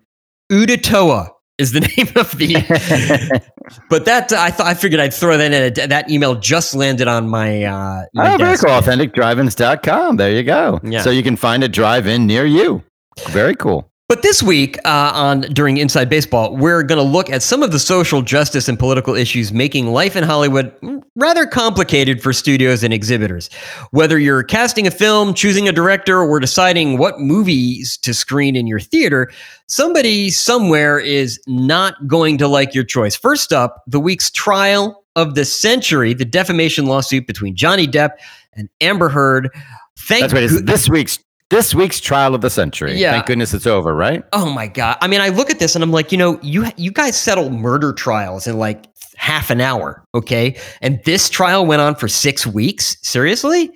[0.51, 3.40] UDATOA is the name of the
[3.90, 5.88] but that I thought I figured I'd throw that in.
[5.88, 7.64] That email just landed on my.
[7.64, 8.70] Uh, my oh, very cool.
[8.70, 10.16] AuthenticDriveIns.com.
[10.16, 10.80] There you go.
[10.82, 11.03] Yeah.
[11.03, 12.82] So you can find a drive in near you.
[13.28, 13.90] Very cool.
[14.09, 17.72] But this week uh, on during Inside Baseball, we're going to look at some of
[17.72, 20.72] the social justice and political issues making life in Hollywood
[21.16, 23.50] rather complicated for studios and exhibitors.
[23.90, 28.68] Whether you're casting a film, choosing a director, or deciding what movies to screen in
[28.68, 29.32] your theater,
[29.66, 33.16] somebody somewhere is not going to like your choice.
[33.16, 38.11] First up, the week's trial of the century, the defamation lawsuit between Johnny Depp
[38.52, 39.50] and Amber Heard.
[39.98, 40.42] Thank That's right.
[40.44, 41.18] It's this week's
[41.51, 42.97] this week's trial of the century.
[42.97, 43.12] Yeah.
[43.12, 44.24] Thank goodness it's over, right?
[44.32, 44.99] Oh my god!
[45.01, 47.51] I mean, I look at this and I'm like, you know, you you guys settle
[47.51, 48.86] murder trials in like
[49.16, 50.59] half an hour, okay?
[50.80, 52.97] And this trial went on for six weeks.
[53.03, 53.70] Seriously?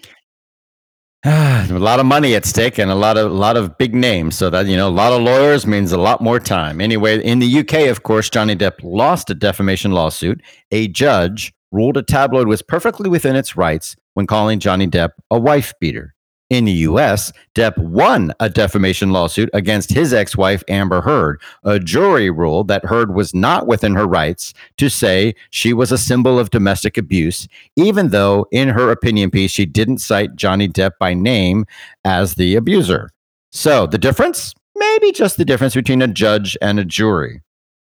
[1.24, 4.36] a lot of money at stake and a lot of a lot of big names.
[4.36, 6.80] So that you know, a lot of lawyers means a lot more time.
[6.80, 10.40] Anyway, in the UK, of course, Johnny Depp lost a defamation lawsuit.
[10.70, 15.38] A judge ruled a tabloid was perfectly within its rights when calling Johnny Depp a
[15.38, 16.14] wife beater.
[16.50, 21.40] In the US, Depp won a defamation lawsuit against his ex wife, Amber Heard.
[21.62, 25.98] A jury ruled that Heard was not within her rights to say she was a
[25.98, 27.46] symbol of domestic abuse,
[27.76, 31.66] even though, in her opinion piece, she didn't cite Johnny Depp by name
[32.04, 33.10] as the abuser.
[33.52, 34.52] So the difference?
[34.76, 37.42] Maybe just the difference between a judge and a jury.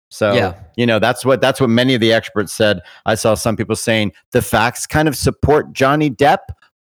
[0.09, 0.53] So Yeah.
[0.77, 2.81] you know that's what that's what many of the experts said.
[3.05, 6.37] I saw some people saying the facts kind of support Johnny Depp,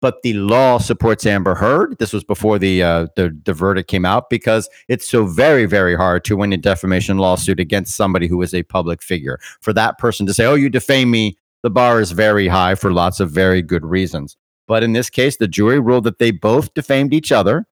[0.01, 1.99] but the law supports Amber Heard.
[1.99, 5.97] This was before the uh, the the verdict came out because it's so very very
[5.97, 9.39] hard to win a defamation lawsuit against somebody who is a public figure.
[9.61, 12.93] For that person to say, "Oh, you defame me," the bar is very high for
[12.93, 14.37] lots of very good reasons.
[14.69, 17.67] But in this case, the jury ruled that they both defamed each other.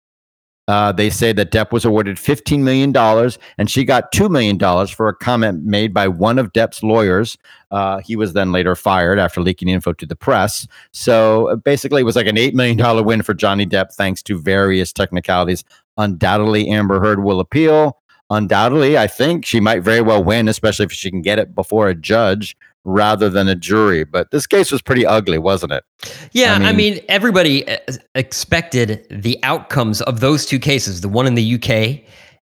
[0.68, 2.96] Uh, they say that Depp was awarded $15 million
[3.58, 7.36] and she got $2 million for a comment made by one of Depp's lawyers.
[7.72, 10.68] Uh, he was then later fired after leaking info to the press.
[10.92, 14.38] So uh, basically, it was like an $8 million win for Johnny Depp thanks to
[14.38, 15.64] various technicalities.
[15.96, 17.98] Undoubtedly, Amber Heard will appeal.
[18.30, 21.88] Undoubtedly, I think she might very well win, especially if she can get it before
[21.88, 24.04] a judge rather than a jury.
[24.04, 25.84] But this case was pretty ugly, wasn't it?
[26.32, 27.76] Yeah, I mean, I mean everybody uh,
[28.14, 32.00] expected the outcomes of those two cases, the one in the UK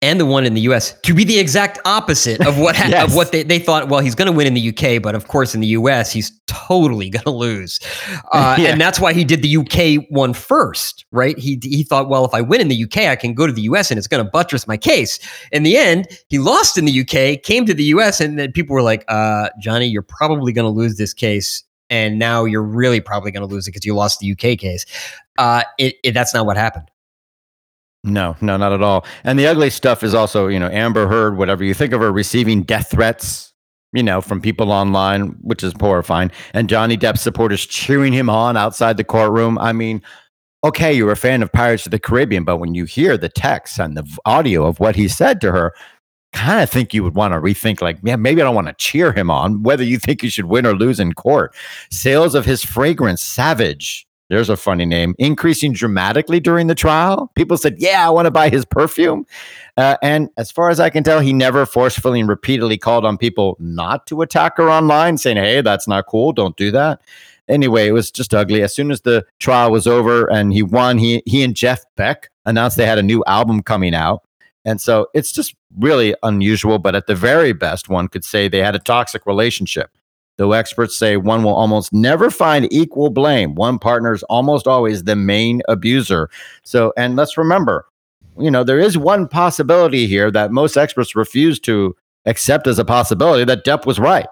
[0.03, 3.09] and the one in the US to be the exact opposite of what ha- yes.
[3.09, 3.89] of what they, they thought.
[3.89, 6.33] Well, he's going to win in the UK, but of course in the US he's
[6.47, 7.79] totally going to lose,
[8.33, 8.71] uh, yeah.
[8.71, 11.39] and that's why he did the UK one first, right?
[11.39, 13.63] He he thought, well, if I win in the UK, I can go to the
[13.63, 15.19] US and it's going to buttress my case.
[15.53, 18.75] In the end, he lost in the UK, came to the US, and then people
[18.75, 21.63] were like, uh, Johnny, you're probably going to lose this case.
[21.91, 24.87] And now you're really probably going to lose it because you lost the UK case.
[25.37, 26.91] Uh, it, it, that's not what happened.
[28.05, 29.05] No, no, not at all.
[29.23, 32.11] And the ugly stuff is also, you know, Amber Heard, whatever you think of her
[32.13, 33.53] receiving death threats,
[33.93, 36.31] you know, from people online, which is horrifying.
[36.53, 39.57] And Johnny Depp supporters cheering him on outside the courtroom.
[39.59, 40.03] I mean,
[40.65, 43.79] okay, you're a fan of Pirates of the Caribbean, but when you hear the text
[43.79, 45.73] and the audio of what he said to her,
[46.33, 48.75] kind of think you would want to rethink, like, yeah, maybe I don't want to
[48.75, 51.55] cheer him on, whether you think you should win or lose in court.
[51.91, 57.31] Sales of his fragrance, Savage, there's a funny name, increasing dramatically during the trial.
[57.35, 59.27] People said, Yeah, I want to buy his perfume.
[59.77, 63.19] Uh, and as far as I can tell, he never forcefully and repeatedly called on
[63.19, 66.33] people not to attack her online, saying, Hey, that's not cool.
[66.33, 67.03] Don't do that.
[67.47, 68.63] Anyway, it was just ugly.
[68.63, 72.31] As soon as the trial was over and he won, he, he and Jeff Beck
[72.47, 74.23] announced they had a new album coming out.
[74.65, 76.79] And so it's just really unusual.
[76.79, 79.91] But at the very best, one could say they had a toxic relationship.
[80.39, 85.05] Though experts say one will almost never find equal blame, one partner is almost always
[85.05, 86.31] the main abuser.
[86.63, 87.87] So, and let's remember,
[88.39, 91.95] you know, there is one possibility here that most experts refuse to
[92.27, 94.27] accept as a possibility that Depp was right.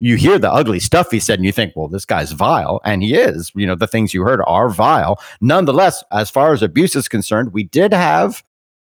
[0.00, 2.80] You hear the ugly stuff he said, and you think, well, this guy's vile.
[2.84, 3.52] And he is.
[3.54, 5.20] You know, the things you heard are vile.
[5.40, 8.42] Nonetheless, as far as abuse is concerned, we did have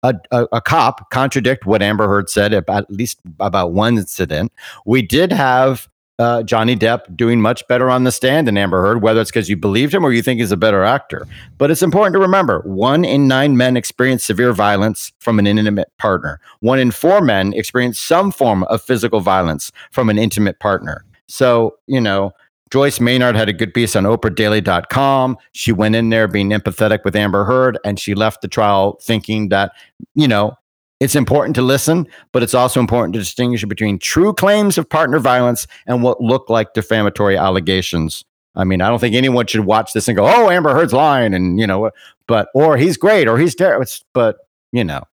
[0.03, 4.51] a, a, a, cop contradict what Amber Heard said about at least about one incident.
[4.85, 5.87] We did have
[6.19, 9.49] uh, Johnny Depp doing much better on the stand than Amber Heard, whether it's because
[9.49, 11.27] you believed him or you think he's a better actor.
[11.57, 15.91] But it's important to remember one in nine men experience severe violence from an intimate
[15.97, 21.05] partner, one in four men experience some form of physical violence from an intimate partner.
[21.27, 22.33] So, you know,
[22.69, 25.37] Joyce Maynard had a good piece on OprahDaily.com.
[25.53, 29.49] She went in there being empathetic with Amber Heard, and she left the trial thinking
[29.49, 29.71] that,
[30.15, 30.57] you know,
[30.99, 35.19] it's important to listen, but it's also important to distinguish between true claims of partner
[35.19, 38.25] violence and what look like defamatory allegations.
[38.55, 41.33] I mean, I don't think anyone should watch this and go, "Oh, Amber Heard's lying,"
[41.33, 41.91] and you know,
[42.27, 43.85] but or he's great or he's terrible.
[44.13, 44.37] But
[44.71, 45.03] you know,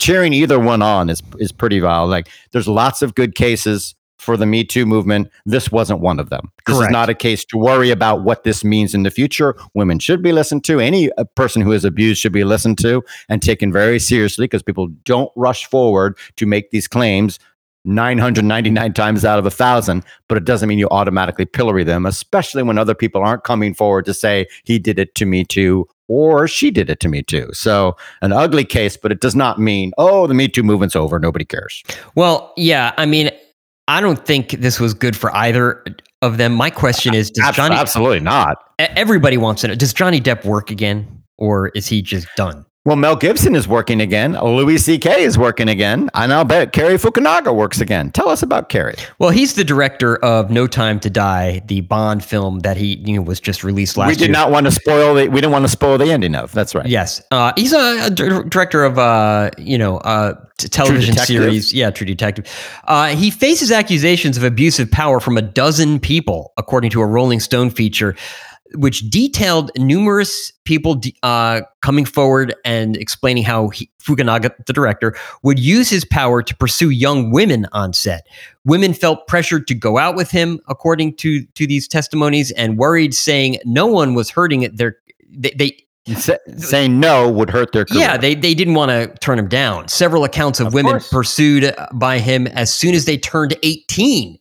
[0.00, 2.08] cheering either one on is is pretty vile.
[2.08, 5.30] Like, there's lots of good cases for the Me Too movement.
[5.46, 6.50] This wasn't one of them.
[6.66, 6.90] This Correct.
[6.90, 9.54] is not a case to worry about what this means in the future.
[9.74, 10.80] Women should be listened to.
[10.80, 14.62] Any uh, person who is abused should be listened to and taken very seriously because
[14.62, 17.38] people don't rush forward to make these claims
[17.84, 22.62] 999 times out of a thousand, but it doesn't mean you automatically pillory them, especially
[22.62, 26.48] when other people aren't coming forward to say he did it to me too or
[26.48, 27.48] she did it to me too.
[27.52, 31.18] So an ugly case, but it does not mean, oh, the Me Too movement's over.
[31.18, 31.84] Nobody cares.
[32.14, 32.94] Well, yeah.
[32.96, 33.30] I mean,
[33.88, 35.82] I don't think this was good for either
[36.22, 36.52] of them.
[36.52, 38.58] My question is: Does Johnny absolutely not?
[38.78, 42.64] Everybody wants to know: Does Johnny Depp work again, or is he just done?
[42.84, 44.32] Well, Mel Gibson is working again.
[44.32, 45.22] Louis C.K.
[45.22, 46.08] is working again.
[46.14, 48.10] And I'll bet Cary Fukunaga works again.
[48.12, 48.94] Tell us about Cary.
[49.18, 53.16] Well, he's the director of No Time to Die, the Bond film that he you
[53.16, 54.12] know, was just released last year.
[54.12, 54.32] We did year.
[54.32, 55.28] not want to spoil the.
[55.28, 56.52] We didn't want to spoil the ending of.
[56.52, 56.86] That's right.
[56.86, 61.72] Yes, uh, he's a, a, director of uh, you know uh, television series.
[61.72, 62.46] Yeah, True Detective.
[62.84, 67.40] Uh, he faces accusations of abusive power from a dozen people, according to a Rolling
[67.40, 68.16] Stone feature
[68.74, 75.58] which detailed numerous people uh, coming forward and explaining how he, Fukunaga, the director, would
[75.58, 78.26] use his power to pursue young women on set.
[78.64, 83.14] Women felt pressured to go out with him, according to to these testimonies, and worried,
[83.14, 84.76] saying no one was hurting it.
[84.76, 84.96] Their
[85.30, 85.76] they, they
[86.16, 88.00] saying no would hurt their career.
[88.00, 89.88] Yeah, they, they didn't want to turn him down.
[89.88, 91.08] Several accounts of, of women course.
[91.08, 94.38] pursued by him as soon as they turned 18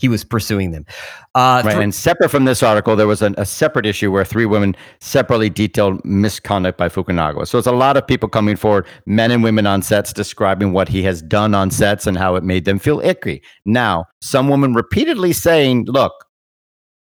[0.00, 0.86] he was pursuing them.
[1.34, 4.24] Uh, right, th- and separate from this article, there was an, a separate issue where
[4.24, 7.46] three women separately detailed misconduct by Fukunaga.
[7.46, 10.88] So it's a lot of people coming forward, men and women on sets, describing what
[10.88, 13.42] he has done on sets and how it made them feel icky.
[13.66, 16.12] Now, some women repeatedly saying, "Look,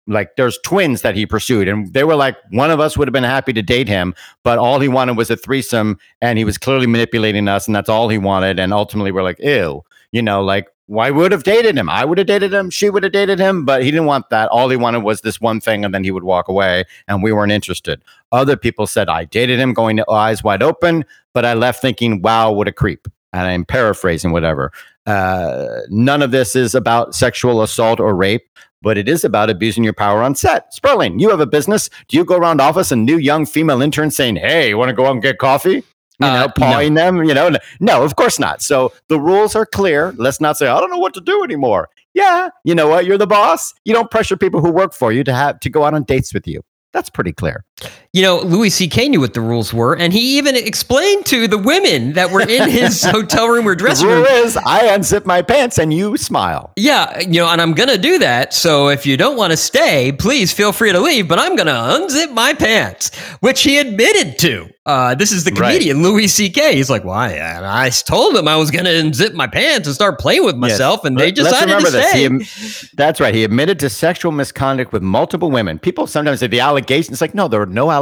[0.07, 3.13] like there's twins that he pursued and they were like one of us would have
[3.13, 6.57] been happy to date him but all he wanted was a threesome and he was
[6.57, 10.41] clearly manipulating us and that's all he wanted and ultimately we're like ew you know
[10.43, 11.87] like why would have dated him?
[11.87, 12.71] I would have dated him.
[12.71, 14.49] She would have dated him, but he didn't want that.
[14.49, 17.31] All he wanted was this one thing, and then he would walk away, and we
[17.31, 18.03] weren't interested.
[18.31, 22.23] Other people said I dated him, going to eyes wide open, but I left thinking,
[22.23, 24.71] "Wow, what a creep." and I'm paraphrasing whatever.
[25.05, 28.47] Uh, none of this is about sexual assault or rape,
[28.81, 30.73] but it is about abusing your power on set.
[30.73, 31.89] Sperling, you have a business.
[32.07, 34.95] Do you go around office and new young female interns saying, "Hey, you want to
[34.95, 35.83] go out and get coffee"?
[36.21, 37.23] You know, Uh, pawing them.
[37.23, 38.61] You know, no, of course not.
[38.61, 40.13] So the rules are clear.
[40.17, 41.89] Let's not say I don't know what to do anymore.
[42.13, 43.05] Yeah, you know what?
[43.05, 43.73] You're the boss.
[43.85, 46.33] You don't pressure people who work for you to have to go out on dates
[46.33, 46.61] with you.
[46.91, 47.63] That's pretty clear.
[48.11, 49.07] You know, Louis C.K.
[49.07, 52.67] knew what the rules were, and he even explained to the women that were in
[52.67, 54.25] his hotel room or The dressing rule room.
[54.25, 56.71] is I unzip my pants and you smile.
[56.75, 58.51] Yeah, you know, and I'm gonna do that.
[58.55, 61.27] So if you don't want to stay, please feel free to leave.
[61.27, 64.69] But I'm gonna unzip my pants, which he admitted to.
[64.87, 65.73] Uh, this is the Right.
[65.73, 66.75] comedian Louis C.K.
[66.75, 67.37] He's like, "Why?
[67.37, 71.05] I, I told him I was gonna unzip my pants and start playing with myself,
[71.05, 72.81] and they Let- let's decided to remember this.
[72.81, 73.35] He that's right.
[73.35, 75.77] He admitted to sexual misconduct with multiple women.
[75.77, 77.11] People sometimes say the allegations.
[77.13, 77.98] It's like, no, there are no allegations.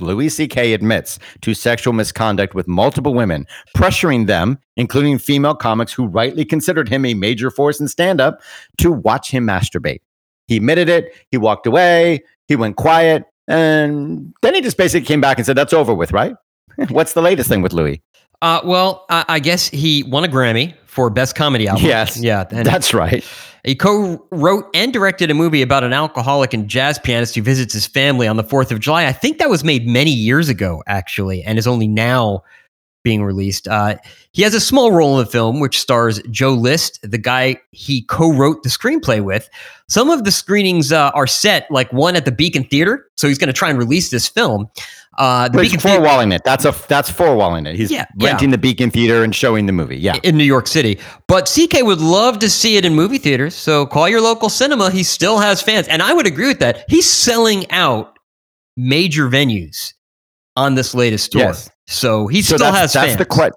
[0.00, 0.72] Louis C.K.
[0.72, 6.88] admits to sexual misconduct with multiple women, pressuring them, including female comics who rightly considered
[6.88, 8.40] him a major force in stand up,
[8.78, 10.00] to watch him masturbate.
[10.46, 11.14] He admitted it.
[11.30, 12.22] He walked away.
[12.48, 13.24] He went quiet.
[13.48, 16.34] And then he just basically came back and said, that's over with, right?
[16.88, 18.02] What's the latest thing with Louis?
[18.44, 21.84] uh, well, I, I guess he won a Grammy for best comedy album.
[21.86, 22.16] Yes.
[22.16, 23.24] yeah, That's right.
[23.64, 27.86] He co-wrote and directed a movie about an alcoholic and jazz pianist who visits his
[27.86, 29.06] family on the 4th of July.
[29.06, 32.44] I think that was made many years ago, actually, and is only now
[33.02, 33.66] being released.
[33.66, 33.96] Uh,
[34.32, 38.02] he has a small role in the film, which stars Joe List, the guy he
[38.02, 39.48] co-wrote the screenplay with.
[39.88, 43.38] Some of the screenings uh, are set, like one at the Beacon Theater, so he's
[43.38, 44.68] going to try and release this film.
[45.18, 46.42] Uh, the he's Theater four-walling it.
[46.44, 47.76] That's a that's four-walling it.
[47.76, 48.28] He's Yeah, yeah.
[48.30, 49.96] renting the Beacon Theater and showing the movie.
[49.96, 50.16] Yeah.
[50.22, 50.98] in New York City.
[51.28, 53.54] But CK would love to see it in movie theaters.
[53.54, 54.90] So call your local cinema.
[54.90, 55.86] He still has fans.
[55.88, 56.84] And I would agree with that.
[56.88, 58.18] He's selling out
[58.76, 59.92] major venues
[60.56, 61.42] on this latest tour.
[61.42, 61.70] Yes.
[61.86, 63.18] So he so still that's, has that's fans.
[63.18, 63.50] the que-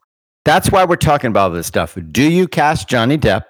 [0.46, 1.98] That's why we're talking about this stuff.
[2.12, 3.44] Do you cast Johnny Depp?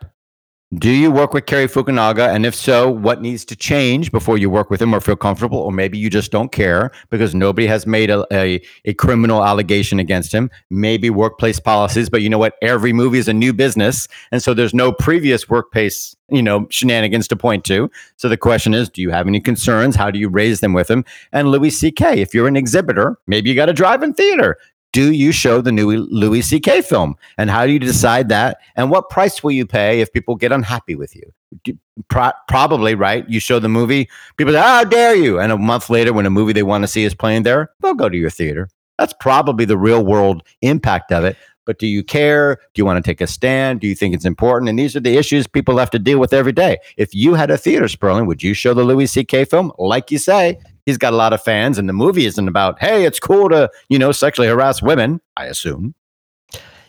[0.73, 2.27] Do you work with Cary Fukunaga?
[2.27, 5.59] And if so, what needs to change before you work with him or feel comfortable?
[5.59, 9.97] Or maybe you just don't care because nobody has made a, a, a criminal allegation
[9.97, 10.51] against him.
[10.69, 12.55] Maybe workplace policies, but you know what?
[12.61, 14.09] Every movie is a new business.
[14.33, 17.89] And so there's no previous workplace, you know, shenanigans to point to.
[18.17, 19.95] So the question is, do you have any concerns?
[19.95, 21.05] How do you raise them with him?
[21.31, 24.57] And Louis C.K., if you're an exhibitor, maybe you got to drive in theater
[24.93, 26.81] do you show the new Louis C.K.
[26.81, 27.15] film?
[27.37, 28.59] And how do you decide that?
[28.75, 31.75] And what price will you pay if people get unhappy with you?
[32.09, 33.27] Pro- probably, right?
[33.29, 35.39] You show the movie, people say, How dare you?
[35.39, 37.93] And a month later, when a movie they want to see is playing there, they'll
[37.93, 38.69] go to your theater.
[38.97, 41.37] That's probably the real world impact of it.
[41.67, 42.55] But do you care?
[42.73, 43.81] Do you want to take a stand?
[43.81, 44.69] Do you think it's important?
[44.69, 46.77] And these are the issues people have to deal with every day.
[46.95, 49.45] If you had a theater, Sperling, would you show the Louis C.K.
[49.45, 49.71] film?
[49.77, 50.57] Like you say,
[50.87, 53.69] he's got a lot of fans, and the movie isn't about, hey, it's cool to,
[53.89, 55.93] you know, sexually harass women, I assume.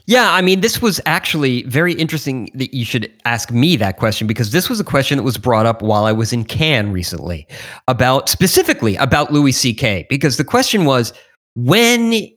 [0.07, 4.27] Yeah, I mean, this was actually very interesting that you should ask me that question
[4.27, 7.47] because this was a question that was brought up while I was in Cannes recently
[7.89, 10.07] about specifically about Louis C.K.
[10.09, 11.13] Because the question was,
[11.57, 12.31] when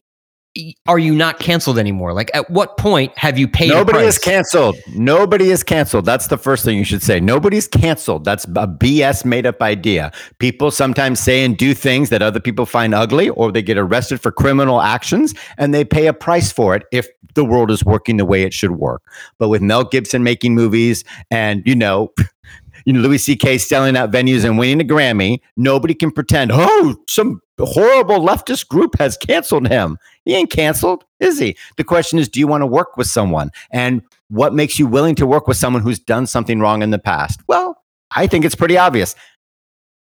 [0.86, 2.14] are you not canceled anymore?
[2.14, 3.72] Like, at what point have you paid?
[3.72, 4.76] a Nobody is canceled.
[4.94, 6.06] Nobody is canceled.
[6.06, 7.20] That's the first thing you should say.
[7.20, 8.26] Nobody's canceled.
[8.26, 10.12] That's a BS made up idea.
[10.40, 14.20] People sometimes say and do things that other people find ugly, or they get arrested
[14.20, 18.18] for criminal actions and they pay a price for it if the world is working
[18.18, 19.02] the way it should work.
[19.38, 22.14] But with Mel Gibson making movies and, you know,
[22.88, 23.58] Louis C.K.
[23.58, 28.98] selling out venues and winning a Grammy, nobody can pretend, oh, some horrible leftist group
[28.98, 29.98] has canceled him.
[30.26, 31.58] He ain't canceled, is he?
[31.78, 33.52] The question is, do you want to work with someone?
[33.72, 37.00] And what makes you willing to work with someone who's done something wrong in the
[37.00, 37.40] past?
[37.48, 37.84] Well,
[38.16, 39.16] I think it's pretty obvious.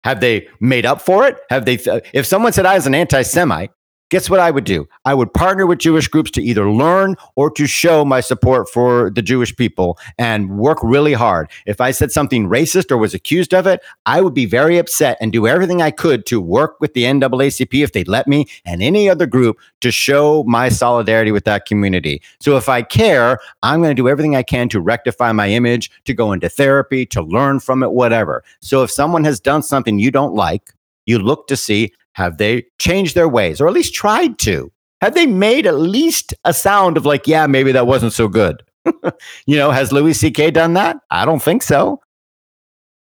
[0.04, 1.38] Have they made up for it?
[1.50, 1.78] Have they?
[2.12, 3.70] if someone said I was an anti-Semite,
[4.10, 4.88] guess what I would do?
[5.04, 9.10] I would partner with Jewish groups to either learn or to show my support for
[9.10, 11.50] the Jewish people and work really hard.
[11.66, 15.18] If I said something racist or was accused of it, I would be very upset
[15.20, 18.82] and do everything I could to work with the NAACP if they'd let me and
[18.82, 22.22] any other group to show my solidarity with that community.
[22.40, 25.90] So if I care, I'm going to do everything I can to rectify my image,
[26.04, 28.42] to go into therapy, to learn from it, whatever.
[28.60, 30.72] So if someone has done something you don't like,
[31.06, 34.70] you look to see have they changed their ways or at least tried to?
[35.00, 38.62] Have they made at least a sound of like, yeah, maybe that wasn't so good?
[39.46, 40.50] you know, has Louis C.K.
[40.50, 40.96] done that?
[41.10, 42.00] I don't think so.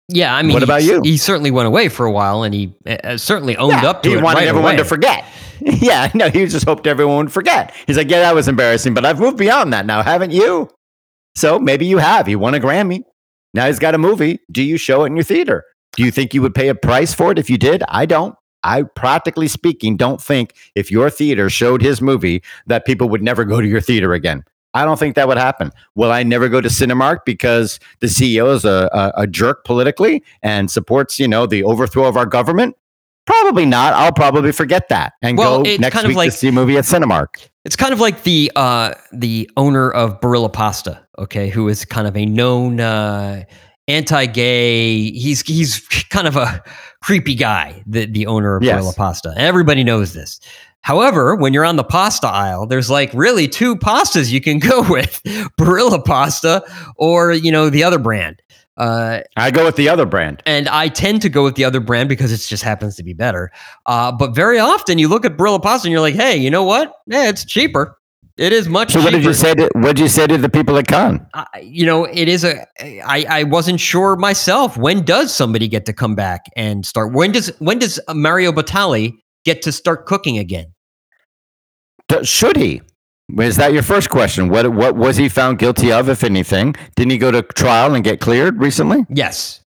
[0.08, 1.02] Yeah, I mean, What about you?
[1.04, 4.10] He certainly went away for a while, and he uh, certainly owned Yeah, up to
[4.10, 4.78] he it He wanted right everyone away.
[4.78, 5.26] to forget.
[5.62, 7.74] yeah, no, he just hoped everyone would forget.
[7.88, 10.70] He's like, yeah, that was embarrassing, but I've moved beyond that now, haven't you?
[11.36, 12.28] So maybe you have.
[12.28, 13.04] He won a Grammy.
[13.54, 14.40] Now he's got a movie.
[14.52, 15.64] Do you show it in your theater?
[15.98, 17.84] Do you think you would pay a price for it if you did?
[17.90, 18.34] I don't.
[18.64, 23.46] I practically speaking don't think if your theater showed his movie that people would never
[23.46, 24.44] go to your theater again.
[24.74, 25.72] I don't think that would happen.
[25.96, 30.24] Will I never go to Cinemark because the CEO is a, a, a jerk politically
[30.44, 32.78] and supports, you know, the overthrow of our government?
[33.26, 33.94] Probably not.
[33.94, 36.52] I'll probably forget that and Well, go next kind of week like- to see a
[36.52, 37.48] movie at Cinemark.
[37.66, 42.08] It's kind of like the uh, the owner of Barilla Pasta, okay, who is kind
[42.08, 43.44] of a known uh,
[43.88, 45.12] anti-gay.
[45.12, 45.80] He's he's
[46.10, 46.64] kind of a
[47.02, 47.84] creepy guy.
[47.88, 48.84] The the owner of Yes.
[48.84, 49.34] Barilla Pasta.
[49.38, 50.40] Everybody knows this.
[50.84, 54.82] However, when you're on the pasta aisle, there's like really two pastas you can go
[54.90, 55.22] with:
[55.60, 56.64] Barilla Pasta
[56.96, 58.42] or you know the other brand.
[58.78, 60.42] Uh, I go with the other brand.
[60.48, 63.14] and I tend to go with the other brand because it just happens to be
[63.14, 63.52] better.
[63.86, 66.64] Uh, but very often you look at Barilla pasta and you're like, hey, you know
[66.64, 66.94] what?
[67.06, 67.96] Yeah, it's cheaper.
[68.38, 69.06] It is much So cheaper.
[69.06, 71.20] what did you say to what did you say to the people at Cannes?
[71.34, 72.66] I- you know, it is a.
[73.06, 74.78] I I wasn't sure myself.
[74.78, 77.14] When does somebody get to come back and start?
[77.14, 79.14] When does when does Mario Batali
[79.46, 80.74] get to start cooking again?
[82.24, 82.82] Should he?
[83.40, 84.50] Is that your first question?
[84.50, 86.76] What what was he found guilty of, if anything?
[86.98, 89.06] Didn't he go to trial and get cleared recently?
[89.10, 89.61] Yes.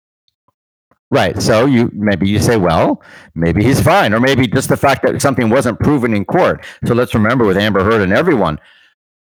[1.12, 1.42] Right.
[1.42, 3.02] So you maybe you say, well,
[3.36, 6.66] maybe he's fine, or maybe just the fact that something wasn't proven in court.
[6.86, 8.60] So let's remember with Amber Heard and everyone,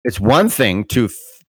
[0.04, 1.12] it's one thing to f-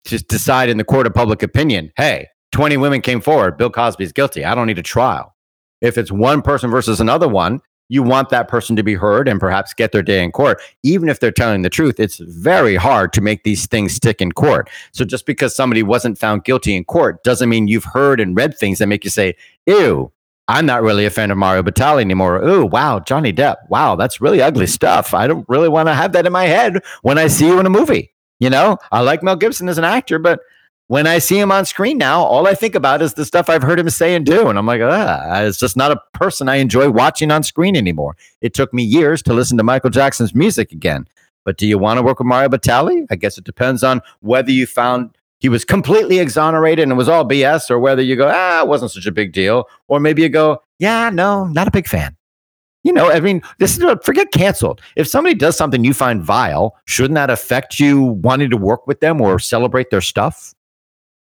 [0.05, 4.11] just decide in the court of public opinion, hey, 20 women came forward, Bill Cosby's
[4.11, 4.45] guilty.
[4.45, 5.35] I don't need a trial.
[5.81, 7.59] If it's one person versus another one,
[7.91, 10.61] you want that person to be heard and perhaps get their day in court.
[10.83, 14.31] Even if they're telling the truth, it's very hard to make these things stick in
[14.31, 14.69] court.
[14.91, 18.55] So just because somebody wasn't found guilty in court doesn't mean you've heard and read
[18.55, 20.11] things that make you say, ew,
[20.49, 22.43] I'm not really a fan of Mario Batali anymore.
[22.43, 23.57] Ooh, wow, Johnny Depp.
[23.69, 25.13] Wow, that's really ugly stuff.
[25.13, 27.67] I don't really want to have that in my head when I see you in
[27.67, 28.11] a movie.
[28.39, 30.39] You know, I like Mel Gibson as an actor, but
[30.87, 33.61] when I see him on screen now, all I think about is the stuff I've
[33.61, 34.49] heard him say and do.
[34.49, 38.17] And I'm like, ah, it's just not a person I enjoy watching on screen anymore.
[38.41, 41.05] It took me years to listen to Michael Jackson's music again.
[41.45, 43.05] But do you want to work with Mario Batali?
[43.11, 47.09] I guess it depends on whether you found he was completely exonerated and it was
[47.09, 49.65] all BS, or whether you go, ah, it wasn't such a big deal.
[49.87, 52.15] Or maybe you go, yeah, no, not a big fan.
[52.83, 54.81] You know, I mean, this is forget canceled.
[54.95, 59.01] If somebody does something you find vile, shouldn't that affect you wanting to work with
[59.01, 60.53] them or celebrate their stuff?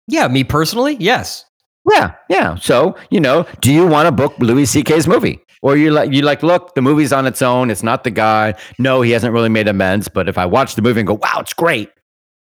[0.06, 1.46] Yeah, me personally, yes.
[1.90, 2.56] Yeah, yeah.
[2.56, 5.40] So, you know, do you want to book Louis C.K.'s movie?
[5.62, 7.70] Or you like you like, look, the movie's on its own.
[7.70, 8.54] It's not the guy.
[8.78, 10.08] No, he hasn't really made amends.
[10.08, 11.90] But if I watch the movie and go, wow, it's great.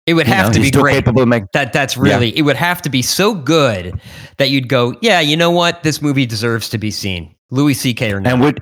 [0.05, 0.95] It would you have know, to be great.
[0.95, 1.47] capable of making.
[1.53, 2.03] That that's Yeah.
[2.03, 2.37] really.
[2.37, 3.99] It would have to be so good
[4.37, 5.83] that you'd go, yeah, you know what?
[5.83, 7.35] This movie deserves to be seen.
[7.51, 8.11] Louis C.K.
[8.11, 8.33] or not.
[8.33, 8.59] And would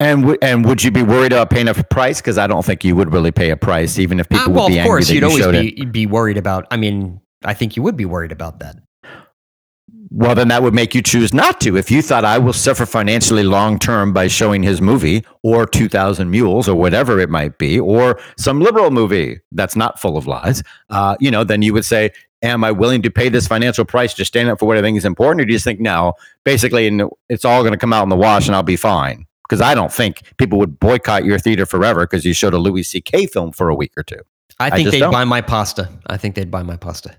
[0.00, 2.20] and would and would you be worried about paying a price?
[2.20, 4.64] Because I don't think you would really pay a price, even if people Uh, well,
[4.64, 5.76] would be of angry course, that you'd you always showed it.
[5.76, 6.66] be, be worried about.
[6.70, 8.76] I mean, I think you would be worried about that.
[10.14, 11.78] Well, then that would make you choose not to.
[11.78, 16.30] If you thought I will suffer financially long term by showing his movie or 2000
[16.30, 20.62] Mules or whatever it might be, or some liberal movie that's not full of lies,
[20.90, 22.10] uh, you know, then you would say,
[22.42, 24.98] Am I willing to pay this financial price to stand up for what I think
[24.98, 25.40] is important?
[25.40, 26.90] Or do you just think, no, basically
[27.28, 29.26] it's all going to come out in the wash and I'll be fine?
[29.48, 32.82] Because I don't think people would boycott your theater forever because you showed a Louis
[32.82, 33.26] C.K.
[33.26, 34.18] film for a week or two.
[34.58, 35.12] I think just they'd don't.
[35.12, 35.88] buy my pasta.
[36.08, 37.16] I think they'd buy my pasta.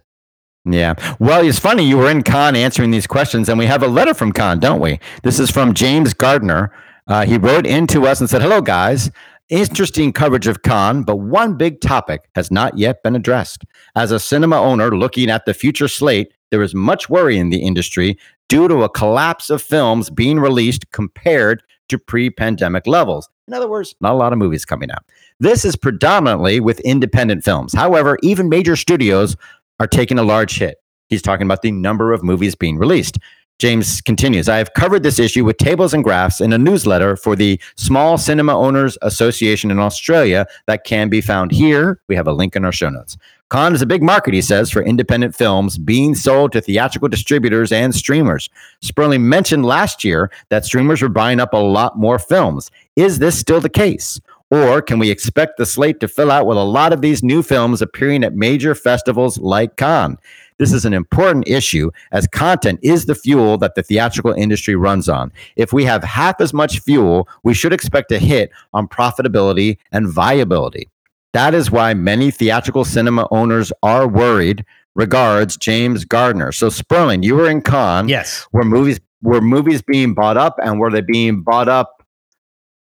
[0.66, 0.94] Yeah.
[1.20, 1.84] Well, it's funny.
[1.86, 4.80] You were in Cannes answering these questions, and we have a letter from Cannes, don't
[4.80, 5.00] we?
[5.22, 6.72] This is from James Gardner.
[7.08, 9.12] Uh, he wrote into us and said, Hello, guys.
[9.50, 13.66] Interesting coverage of Cannes, but one big topic has not yet been addressed.
[13.96, 17.62] As a cinema owner looking at the future slate, there is much worry in the
[17.62, 23.30] industry due to a collapse of films being released compared to pre pandemic levels.
[23.48, 25.04] In other words, not a lot of movies coming out.
[25.42, 27.74] This is predominantly with independent films.
[27.74, 29.36] However, even major studios
[29.84, 30.78] are taking a large hit.
[31.10, 33.20] He's talking about the number of movies being released.
[33.60, 37.36] James continues I have covered this issue with tables and graphs in a newsletter for
[37.36, 42.02] the Small Cinema Owners Association in Australia that can be found here.
[42.08, 43.18] We have a link in our show notes.
[43.52, 47.72] Cannes is a big market, he says, for independent films being sold to theatrical distributors
[47.72, 48.50] and streamers.
[48.82, 52.72] Sperling mentioned last year that streamers were buying up a lot more films.
[52.96, 54.20] Is this still the case?
[54.54, 57.42] Or can we expect the slate to fill out with a lot of these new
[57.42, 60.20] films appearing at major festivals like Cannes?
[60.60, 65.10] This is an important issue as content is the fuel that the theatrical industry runs
[65.10, 65.32] on.
[65.56, 70.08] If we have half as much fuel, we should expect a hit on profitability and
[70.08, 70.88] viability.
[71.32, 74.64] That is why many theatrical cinema owners are worried.
[74.94, 76.52] Regards, James Gardner.
[76.52, 78.08] So Sperling, you were in Cannes.
[78.08, 78.46] Yes.
[78.52, 81.93] Were movies were movies being bought up and were they being bought up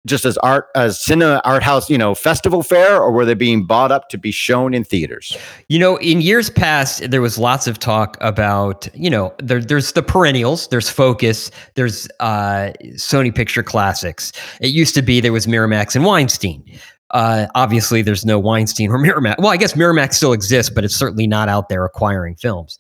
[0.07, 3.64] just as art as cinema art house, you know, festival fair or were they being
[3.64, 5.36] bought up to be shown in theaters?
[5.68, 9.92] You know, in years past, there was lots of talk about, you know, there, there's
[9.92, 14.32] the perennials, there's Focus, there's uh, Sony Picture Classics.
[14.61, 16.64] It used to be there was Miramax and Weinstein.
[17.12, 19.36] Uh, obviously, there's no Weinstein or Miramax.
[19.38, 22.78] Well, I guess Miramax still exists, but it's certainly not out there acquiring films.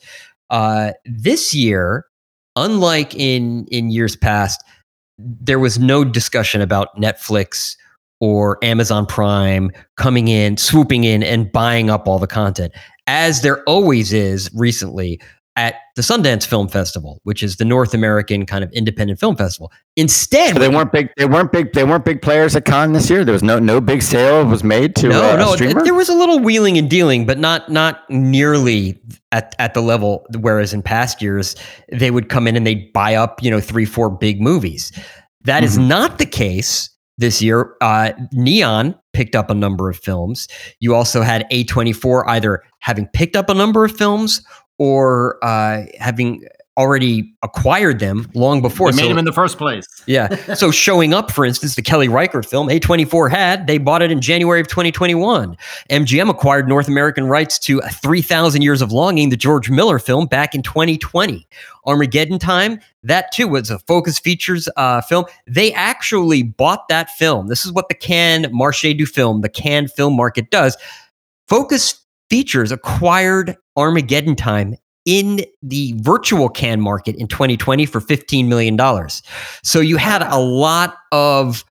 [0.50, 2.06] Uh, this year,
[2.56, 4.62] unlike in in years past,
[5.18, 7.76] there was no discussion about Netflix
[8.20, 12.72] or Amazon Prime coming in, swooping in, and buying up all the content,
[13.06, 15.20] as there always is recently
[15.56, 19.70] at the Sundance Film Festival, which is the North American kind of independent film festival.
[19.96, 21.10] Instead, So they weren't big.
[21.18, 21.72] They weren't big.
[21.74, 23.22] They weren't big players at Cannes this year.
[23.24, 25.84] There was no no big sale was made to no, uh, no, a th- streamer.
[25.84, 28.98] there was a little wheeling and dealing, but not not nearly
[29.30, 30.24] at at the level.
[30.40, 31.54] Whereas in past years,
[31.90, 34.90] they would come in and they'd buy up, you know, three, four big movies.
[35.44, 35.86] That is Mhm.
[35.88, 36.88] not the case
[37.18, 37.74] this year.
[37.82, 40.48] Uh, Neon picked up a number of films.
[40.80, 44.40] You also had A24 either having picked up a number of films
[44.82, 46.44] or uh, having
[46.78, 48.90] already acquired them long before.
[48.90, 49.86] They made So- him in the first place.
[50.06, 50.34] yeah.
[50.54, 54.20] So showing up, for instance, the Kelly Reichardt film, A24 had, they bought it in
[54.22, 55.54] January of 2021.
[55.90, 60.54] MGM acquired North American rights to 3,000 Years of Longing, the George Miller film, back
[60.54, 61.46] in 2020.
[61.86, 65.26] Armageddon Time, that too was a Focus Features uh, film.
[65.46, 67.48] They actually bought that film.
[67.48, 70.76] This is what the Cannes Marché du Film, the Cannes film market does.
[71.48, 72.00] Focus
[72.32, 74.74] Features acquired Armageddon Time
[75.04, 78.78] in the virtual Cannes market in 2020 for $15 million.
[79.62, 81.62] So you had a lot of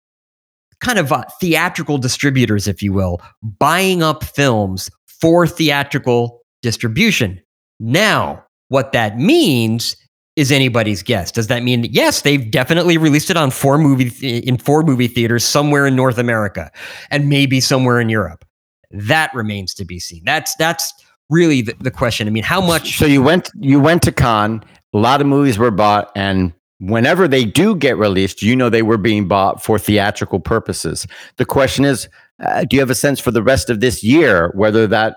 [0.80, 7.42] kind of uh, theatrical distributors, if you will, buying up films for theatrical distribution.
[7.80, 9.96] Now, what that means
[10.36, 11.32] is anybody's guess.
[11.32, 15.44] Does that mean yes, they've definitely released it on four movie in four movie theaters
[15.44, 16.72] somewhere in North America
[17.10, 18.46] and maybe somewhere in Europe?
[18.92, 20.24] That remains to be seen.
[20.26, 20.94] That's that's
[21.30, 22.28] really the, the question.
[22.28, 24.64] I mean, how much So you went you went to Cannes.
[24.94, 28.82] A lot of movies were bought, and whenever they do get released, you know they
[28.82, 31.08] were being bought for theatrical purposes.
[31.38, 32.10] The question is,
[32.44, 35.16] uh, do you have a sense for the rest of this year whether that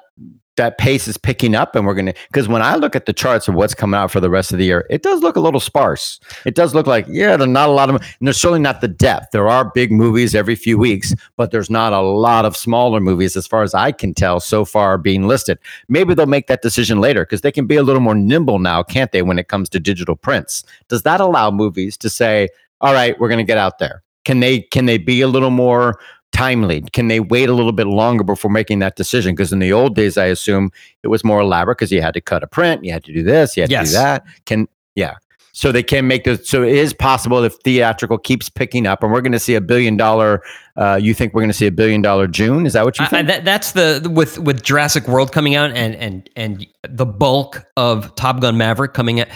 [0.57, 3.13] that pace is picking up and we're going to because when i look at the
[3.13, 5.41] charts of what's coming out for the rest of the year it does look a
[5.41, 6.21] little sparse.
[6.45, 8.89] It does look like yeah there's not a lot of and there's certainly not the
[8.89, 9.33] depth.
[9.33, 13.37] There are big movies every few weeks but there's not a lot of smaller movies
[13.37, 15.59] as far as i can tell so far being listed.
[15.89, 18.83] Maybe they'll make that decision later because they can be a little more nimble now
[18.83, 20.65] can't they when it comes to digital prints?
[20.89, 22.49] Does that allow movies to say
[22.81, 24.03] all right we're going to get out there.
[24.25, 25.99] Can they can they be a little more
[26.35, 26.83] timely?
[26.93, 29.35] Can they wait a little bit longer before making that decision?
[29.35, 30.71] Because in the old days, I assume
[31.03, 33.23] it was more elaborate because you had to cut a print, you had to do
[33.23, 33.89] this, you had Yes.
[33.89, 34.25] to do that.
[34.45, 35.15] Can yeah.
[35.57, 39.13] So they can make the so it is possible if theatrical keeps picking up, and
[39.13, 40.43] we're going to see a billion dollar.
[40.77, 42.67] Uh, you think we're going to see a billion dollar June?
[42.67, 43.29] Is that what you I, I, think?
[43.29, 48.13] that, that's the with with Jurassic World coming out and and and the bulk of
[48.17, 49.29] Top Gun Maverick coming at,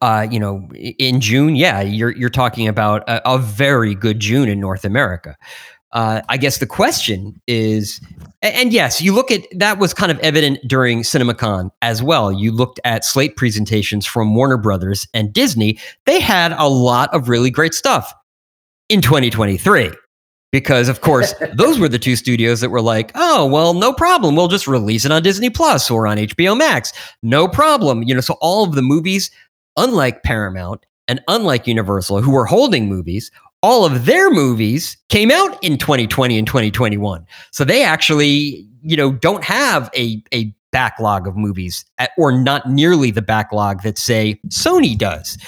[0.00, 1.54] uh, you know, in June.
[1.54, 5.36] Yeah, you're you're talking about a, a very good June in North America.
[5.92, 8.00] Uh, I guess the question is,
[8.42, 12.30] and yes, you look at that was kind of evident during CinemaCon as well.
[12.30, 15.78] You looked at slate presentations from Warner Brothers and Disney.
[16.04, 18.12] They had a lot of really great stuff
[18.88, 19.92] in 2023
[20.50, 24.34] because of course those were the two studios that were like oh well no problem
[24.34, 28.20] we'll just release it on disney plus or on hbo max no problem you know
[28.20, 29.30] so all of the movies
[29.76, 33.30] unlike paramount and unlike universal who were holding movies
[33.62, 39.12] all of their movies came out in 2020 and 2021 so they actually you know
[39.12, 44.38] don't have a a backlog of movies at, or not nearly the backlog that say
[44.48, 45.38] sony does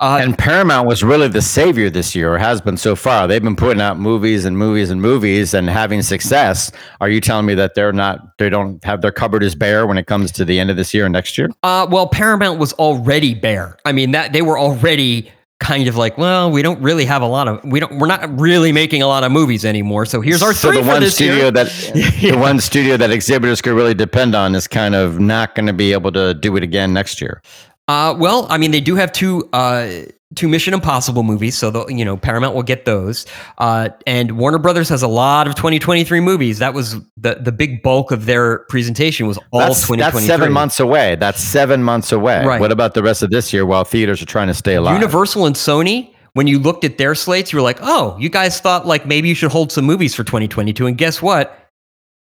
[0.00, 3.26] uh, and Paramount was really the savior this year, or has been so far.
[3.26, 6.70] They've been putting out movies and movies and movies and having success.
[7.00, 8.38] Are you telling me that they're not?
[8.38, 10.94] They don't have their cupboard is bare when it comes to the end of this
[10.94, 11.50] year and next year?
[11.64, 13.76] Uh, well, Paramount was already bare.
[13.84, 17.26] I mean, that they were already kind of like, well, we don't really have a
[17.26, 20.06] lot of, we don't, we're not really making a lot of movies anymore.
[20.06, 21.50] So here's our so three the one studio year.
[21.50, 22.30] that Yeah.
[22.32, 25.72] the one studio that exhibitors could really depend on is kind of not going to
[25.72, 27.42] be able to do it again next year.
[27.88, 30.02] Uh, well, I mean, they do have two uh,
[30.34, 33.24] two Mission Impossible movies, so the, you know Paramount will get those.
[33.56, 36.58] Uh, and Warner Brothers has a lot of 2023 movies.
[36.58, 40.20] That was the the big bulk of their presentation was all That's, 2023.
[40.20, 41.16] that's seven months away.
[41.16, 42.44] That's seven months away.
[42.44, 42.60] Right.
[42.60, 44.94] What about the rest of this year while theaters are trying to stay alive?
[44.94, 46.14] Universal and Sony.
[46.34, 49.28] When you looked at their slates, you were like, "Oh, you guys thought like maybe
[49.28, 51.58] you should hold some movies for 2022." And guess what?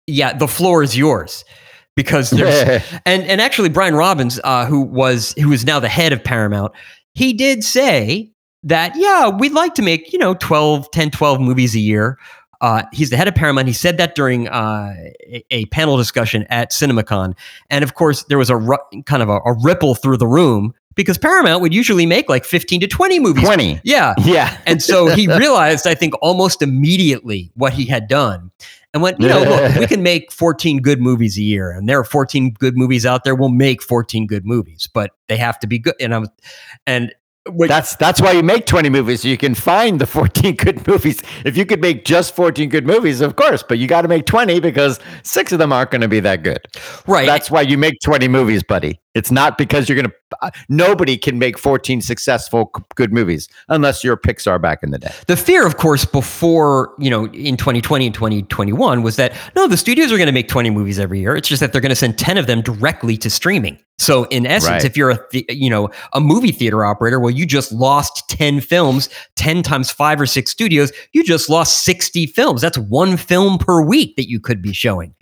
[0.06, 1.44] Yeah, the floor is yours
[1.98, 6.12] because there's and and actually Brian Robbins, uh, who was who is now the head
[6.12, 6.72] of Paramount,
[7.14, 8.30] he did say
[8.62, 12.16] that yeah, we'd like to make you know 12, 10, 12 movies a year.
[12.60, 13.66] Uh, he's the head of Paramount.
[13.66, 14.94] He said that during uh,
[15.28, 17.36] a, a panel discussion at CinemaCon,
[17.68, 20.74] and of course there was a ru- kind of a, a ripple through the room
[20.94, 23.44] because Paramount would usually make like fifteen to twenty movies.
[23.44, 23.80] 20.
[23.84, 24.56] Yeah, Yeah.
[24.66, 28.50] and so he realized, I think, almost immediately what he had done.
[28.94, 31.98] And went, you know, look, we can make 14 good movies a year, and there
[31.98, 33.34] are 14 good movies out there.
[33.34, 35.94] We'll make 14 good movies, but they have to be good.
[36.00, 36.28] And I was,
[36.86, 37.12] and
[37.50, 37.68] Wait.
[37.68, 39.22] That's that's why you make 20 movies.
[39.22, 41.22] So you can find the 14 good movies.
[41.44, 44.26] If you could make just 14 good movies, of course, but you got to make
[44.26, 46.60] 20 because six of them aren't going to be that good.
[47.06, 47.26] Right.
[47.26, 49.00] That's why you make 20 movies, buddy.
[49.14, 50.27] It's not because you're going to,
[50.68, 55.12] nobody can make 14 successful, good movies unless you're Pixar back in the day.
[55.26, 59.76] The fear, of course, before, you know, in 2020 and 2021 was that no, the
[59.76, 61.36] studios are going to make 20 movies every year.
[61.36, 63.78] It's just that they're going to send 10 of them directly to streaming.
[63.98, 64.84] So in essence, right.
[64.84, 68.60] if you're a, th- you know, a movie theater operator, well, you just lost 10
[68.60, 72.60] films, 10 times five or six studios, you just lost 60 films.
[72.60, 75.14] That's one film per week that you could be showing.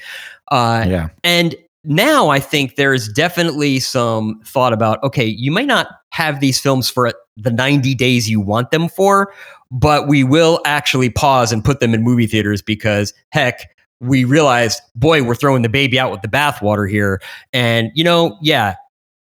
[0.50, 1.08] Uh, yeah.
[1.24, 1.56] And
[1.86, 6.88] now I think there's definitely some thought about okay, you may not have these films
[6.88, 9.32] for the 90 days you want them for,
[9.70, 13.70] but we will actually pause and put them in movie theaters because heck,
[14.00, 17.20] we realized, boy, we're throwing the baby out with the bathwater here.
[17.52, 18.74] And, you know, yeah,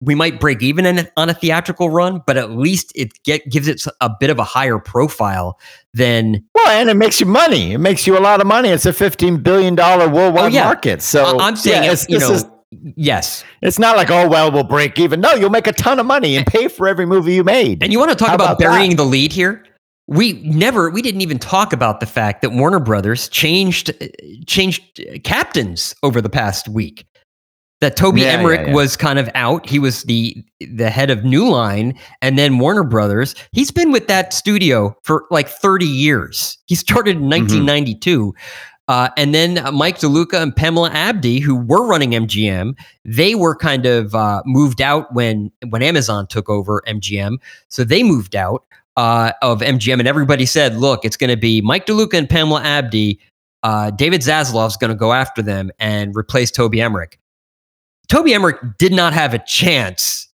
[0.00, 3.68] we might break even a, on a theatrical run, but at least it get, gives
[3.68, 5.58] it a bit of a higher profile
[5.92, 6.44] than.
[6.54, 7.72] Well, and it makes you money.
[7.72, 8.68] It makes you a lot of money.
[8.68, 10.64] It's a fifteen billion dollar worldwide oh, yeah.
[10.64, 11.02] market.
[11.02, 12.46] So I'm saying, yeah, it's, you know, is,
[12.96, 15.20] yes, it's not like oh well, we'll break even.
[15.20, 17.82] No, you'll make a ton of money and pay for every movie you made.
[17.82, 18.96] And you want to talk about, about, burying that?
[18.96, 19.64] the lead here?
[20.06, 24.06] we never we didn't even talk about the fact that Warner Brothers changed uh,
[24.46, 27.06] changed uh, captains over the past week
[27.84, 28.74] that Toby yeah, Emmerich yeah, yeah.
[28.74, 29.68] was kind of out.
[29.68, 33.34] He was the the head of New Line, and then Warner Brothers.
[33.52, 36.56] He's been with that studio for like 30 years.
[36.64, 38.32] He started in 1992.
[38.32, 38.38] Mm-hmm.
[38.86, 42.74] Uh, and then uh, Mike DeLuca and Pamela Abdy, who were running MGM,
[43.04, 47.36] they were kind of uh, moved out when when Amazon took over MGM.
[47.68, 48.64] So they moved out
[48.96, 52.62] uh, of MGM, and everybody said, "Look, it's going to be Mike DeLuca and Pamela
[52.62, 53.20] Abdy.
[53.62, 57.18] Uh, David Zaslav's going to go after them and replace Toby Emmerich."
[58.08, 60.28] Toby Emmerich did not have a chance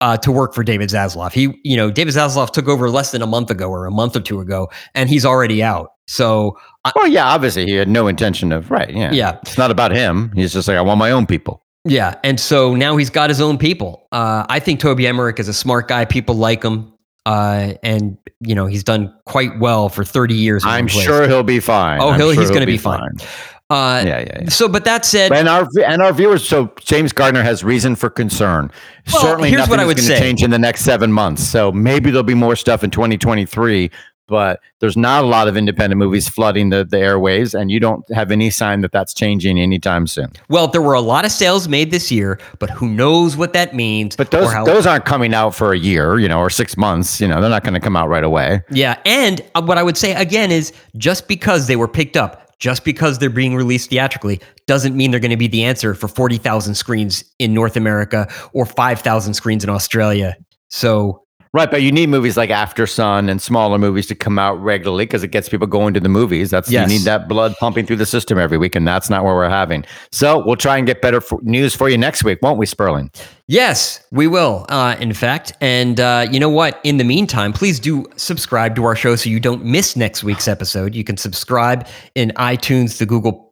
[0.00, 1.32] uh, to work for David Zaslav.
[1.32, 4.16] He, you know, David Zaslav took over less than a month ago or a month
[4.16, 5.90] or two ago, and he's already out.
[6.06, 6.56] So,
[6.94, 8.90] well, yeah, obviously he had no intention of right.
[8.90, 9.38] Yeah, yeah.
[9.42, 10.30] It's not about him.
[10.34, 11.62] He's just like, I want my own people.
[11.84, 14.06] Yeah, and so now he's got his own people.
[14.10, 16.04] Uh, I think Toby Emmerich is a smart guy.
[16.04, 16.92] People like him,
[17.26, 20.64] uh, and you know he's done quite well for thirty years.
[20.66, 22.00] I'm sure he'll be fine.
[22.00, 23.16] Oh, he'll, sure he's going to be, be fine.
[23.18, 23.28] fine.
[23.68, 26.46] Uh, yeah, yeah, yeah, So, but that said, and our and our viewers.
[26.48, 28.70] So James Gardner has reason for concern.
[29.12, 30.18] Well, Certainly, here's what I would say.
[30.20, 31.42] change in the next seven months.
[31.42, 33.90] So maybe there'll be more stuff in 2023.
[34.28, 38.04] But there's not a lot of independent movies flooding the, the airwaves, and you don't
[38.12, 40.32] have any sign that that's changing anytime soon.
[40.48, 43.72] Well, there were a lot of sales made this year, but who knows what that
[43.72, 44.16] means?
[44.16, 47.20] But those those aren't coming out for a year, you know, or six months.
[47.20, 48.62] You know, they're not going to come out right away.
[48.70, 52.45] Yeah, and uh, what I would say again is just because they were picked up
[52.58, 56.08] just because they're being released theatrically doesn't mean they're going to be the answer for
[56.08, 60.36] 40,000 screens in North America or 5,000 screens in Australia.
[60.68, 61.25] So
[61.56, 65.22] Right, but you need movies like Aftersun and smaller movies to come out regularly because
[65.22, 66.50] it gets people going to the movies.
[66.50, 66.82] That's yes.
[66.82, 69.48] you need that blood pumping through the system every week, and that's not what we're
[69.48, 69.82] having.
[70.12, 73.10] So we'll try and get better news for you next week, won't we, Sperling?
[73.46, 74.66] Yes, we will.
[74.68, 76.78] Uh, in fact, and uh, you know what?
[76.84, 80.48] In the meantime, please do subscribe to our show so you don't miss next week's
[80.48, 80.94] episode.
[80.94, 83.45] You can subscribe in iTunes, the Google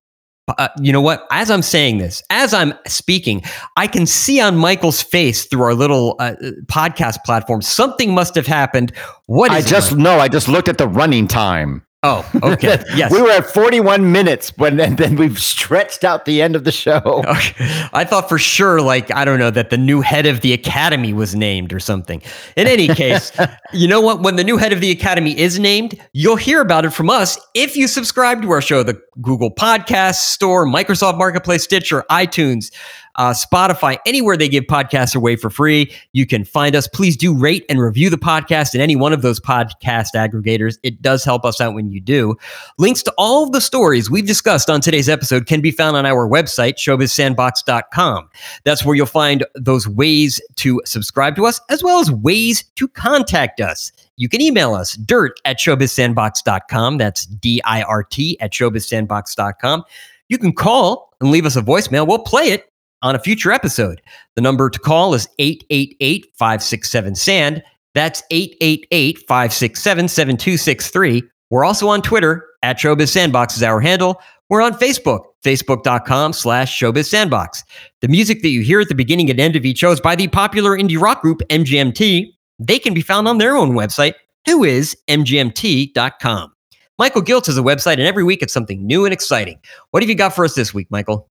[0.49, 1.26] uh, you know what?
[1.30, 3.42] As I'm saying this, as I'm speaking,
[3.76, 6.34] I can see on Michael's face through our little uh,
[6.66, 8.92] podcast platform something must have happened.
[9.26, 10.18] What I just know.
[10.18, 11.84] I just looked at the running time.
[12.05, 12.82] Oh, okay.
[12.94, 13.11] Yes.
[13.11, 16.70] we were at 41 minutes when and then we've stretched out the end of the
[16.70, 17.00] show.
[17.26, 17.88] Okay.
[17.92, 21.12] I thought for sure, like, I don't know, that the new head of the academy
[21.14, 22.22] was named or something.
[22.56, 23.32] In any case,
[23.72, 24.20] you know what?
[24.20, 27.39] When the new head of the academy is named, you'll hear about it from us
[27.55, 32.70] if you subscribe to our show, the Google Podcast Store, Microsoft Marketplace, Stitcher, iTunes
[33.16, 35.93] uh, Spotify, anywhere they give podcasts away for free.
[36.12, 36.89] You can find us.
[36.89, 40.78] Please do rate and review the podcast in any one of those podcast aggregators.
[40.82, 42.36] It does help us out when you do.
[42.78, 46.07] Links to all of the stories we've discussed on today's episode can be found on
[46.07, 48.28] our website, showbizsandbox.com.
[48.65, 52.89] That's where you'll find those ways to subscribe to us, as well as ways to
[52.89, 53.93] contact us.
[54.16, 56.99] You can email us, dirt at showbizsandbox.com.
[56.99, 59.85] That's D I R T at showbizsandbox.com.
[60.28, 62.07] You can call and leave us a voicemail.
[62.07, 62.70] We'll play it
[63.05, 64.02] on a future episode.
[64.35, 67.62] The number to call is 888 567 SAND.
[67.94, 71.22] That's 888 567 7263.
[71.51, 74.20] We're also on Twitter at Showbiz Sandbox is our handle.
[74.48, 77.62] We're on Facebook, facebook.com slash Showbiz Sandbox.
[78.01, 80.16] The music that you hear at the beginning and end of each show is by
[80.16, 82.26] the popular indie rock group MGMT.
[82.59, 84.14] They can be found on their own website,
[84.47, 86.52] who is mgmt.com.
[86.98, 89.59] Michael Giltz has a website, and every week it's something new and exciting.
[89.90, 91.28] What have you got for us this week, Michael?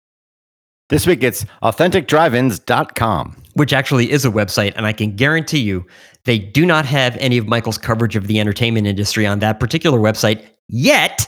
[0.91, 3.37] This week it's authenticdriveins.com.
[3.53, 5.85] Which actually is a website, and I can guarantee you
[6.23, 9.99] they do not have any of Michael's coverage of the entertainment industry on that particular
[9.99, 11.27] website yet.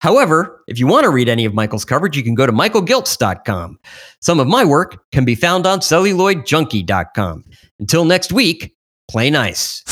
[0.00, 3.78] However, if you want to read any of Michael's coverage, you can go to michaelgiltz.com.
[4.20, 7.44] Some of my work can be found on celluloidjunkie.com.
[7.80, 8.76] Until next week,
[9.08, 9.82] play nice.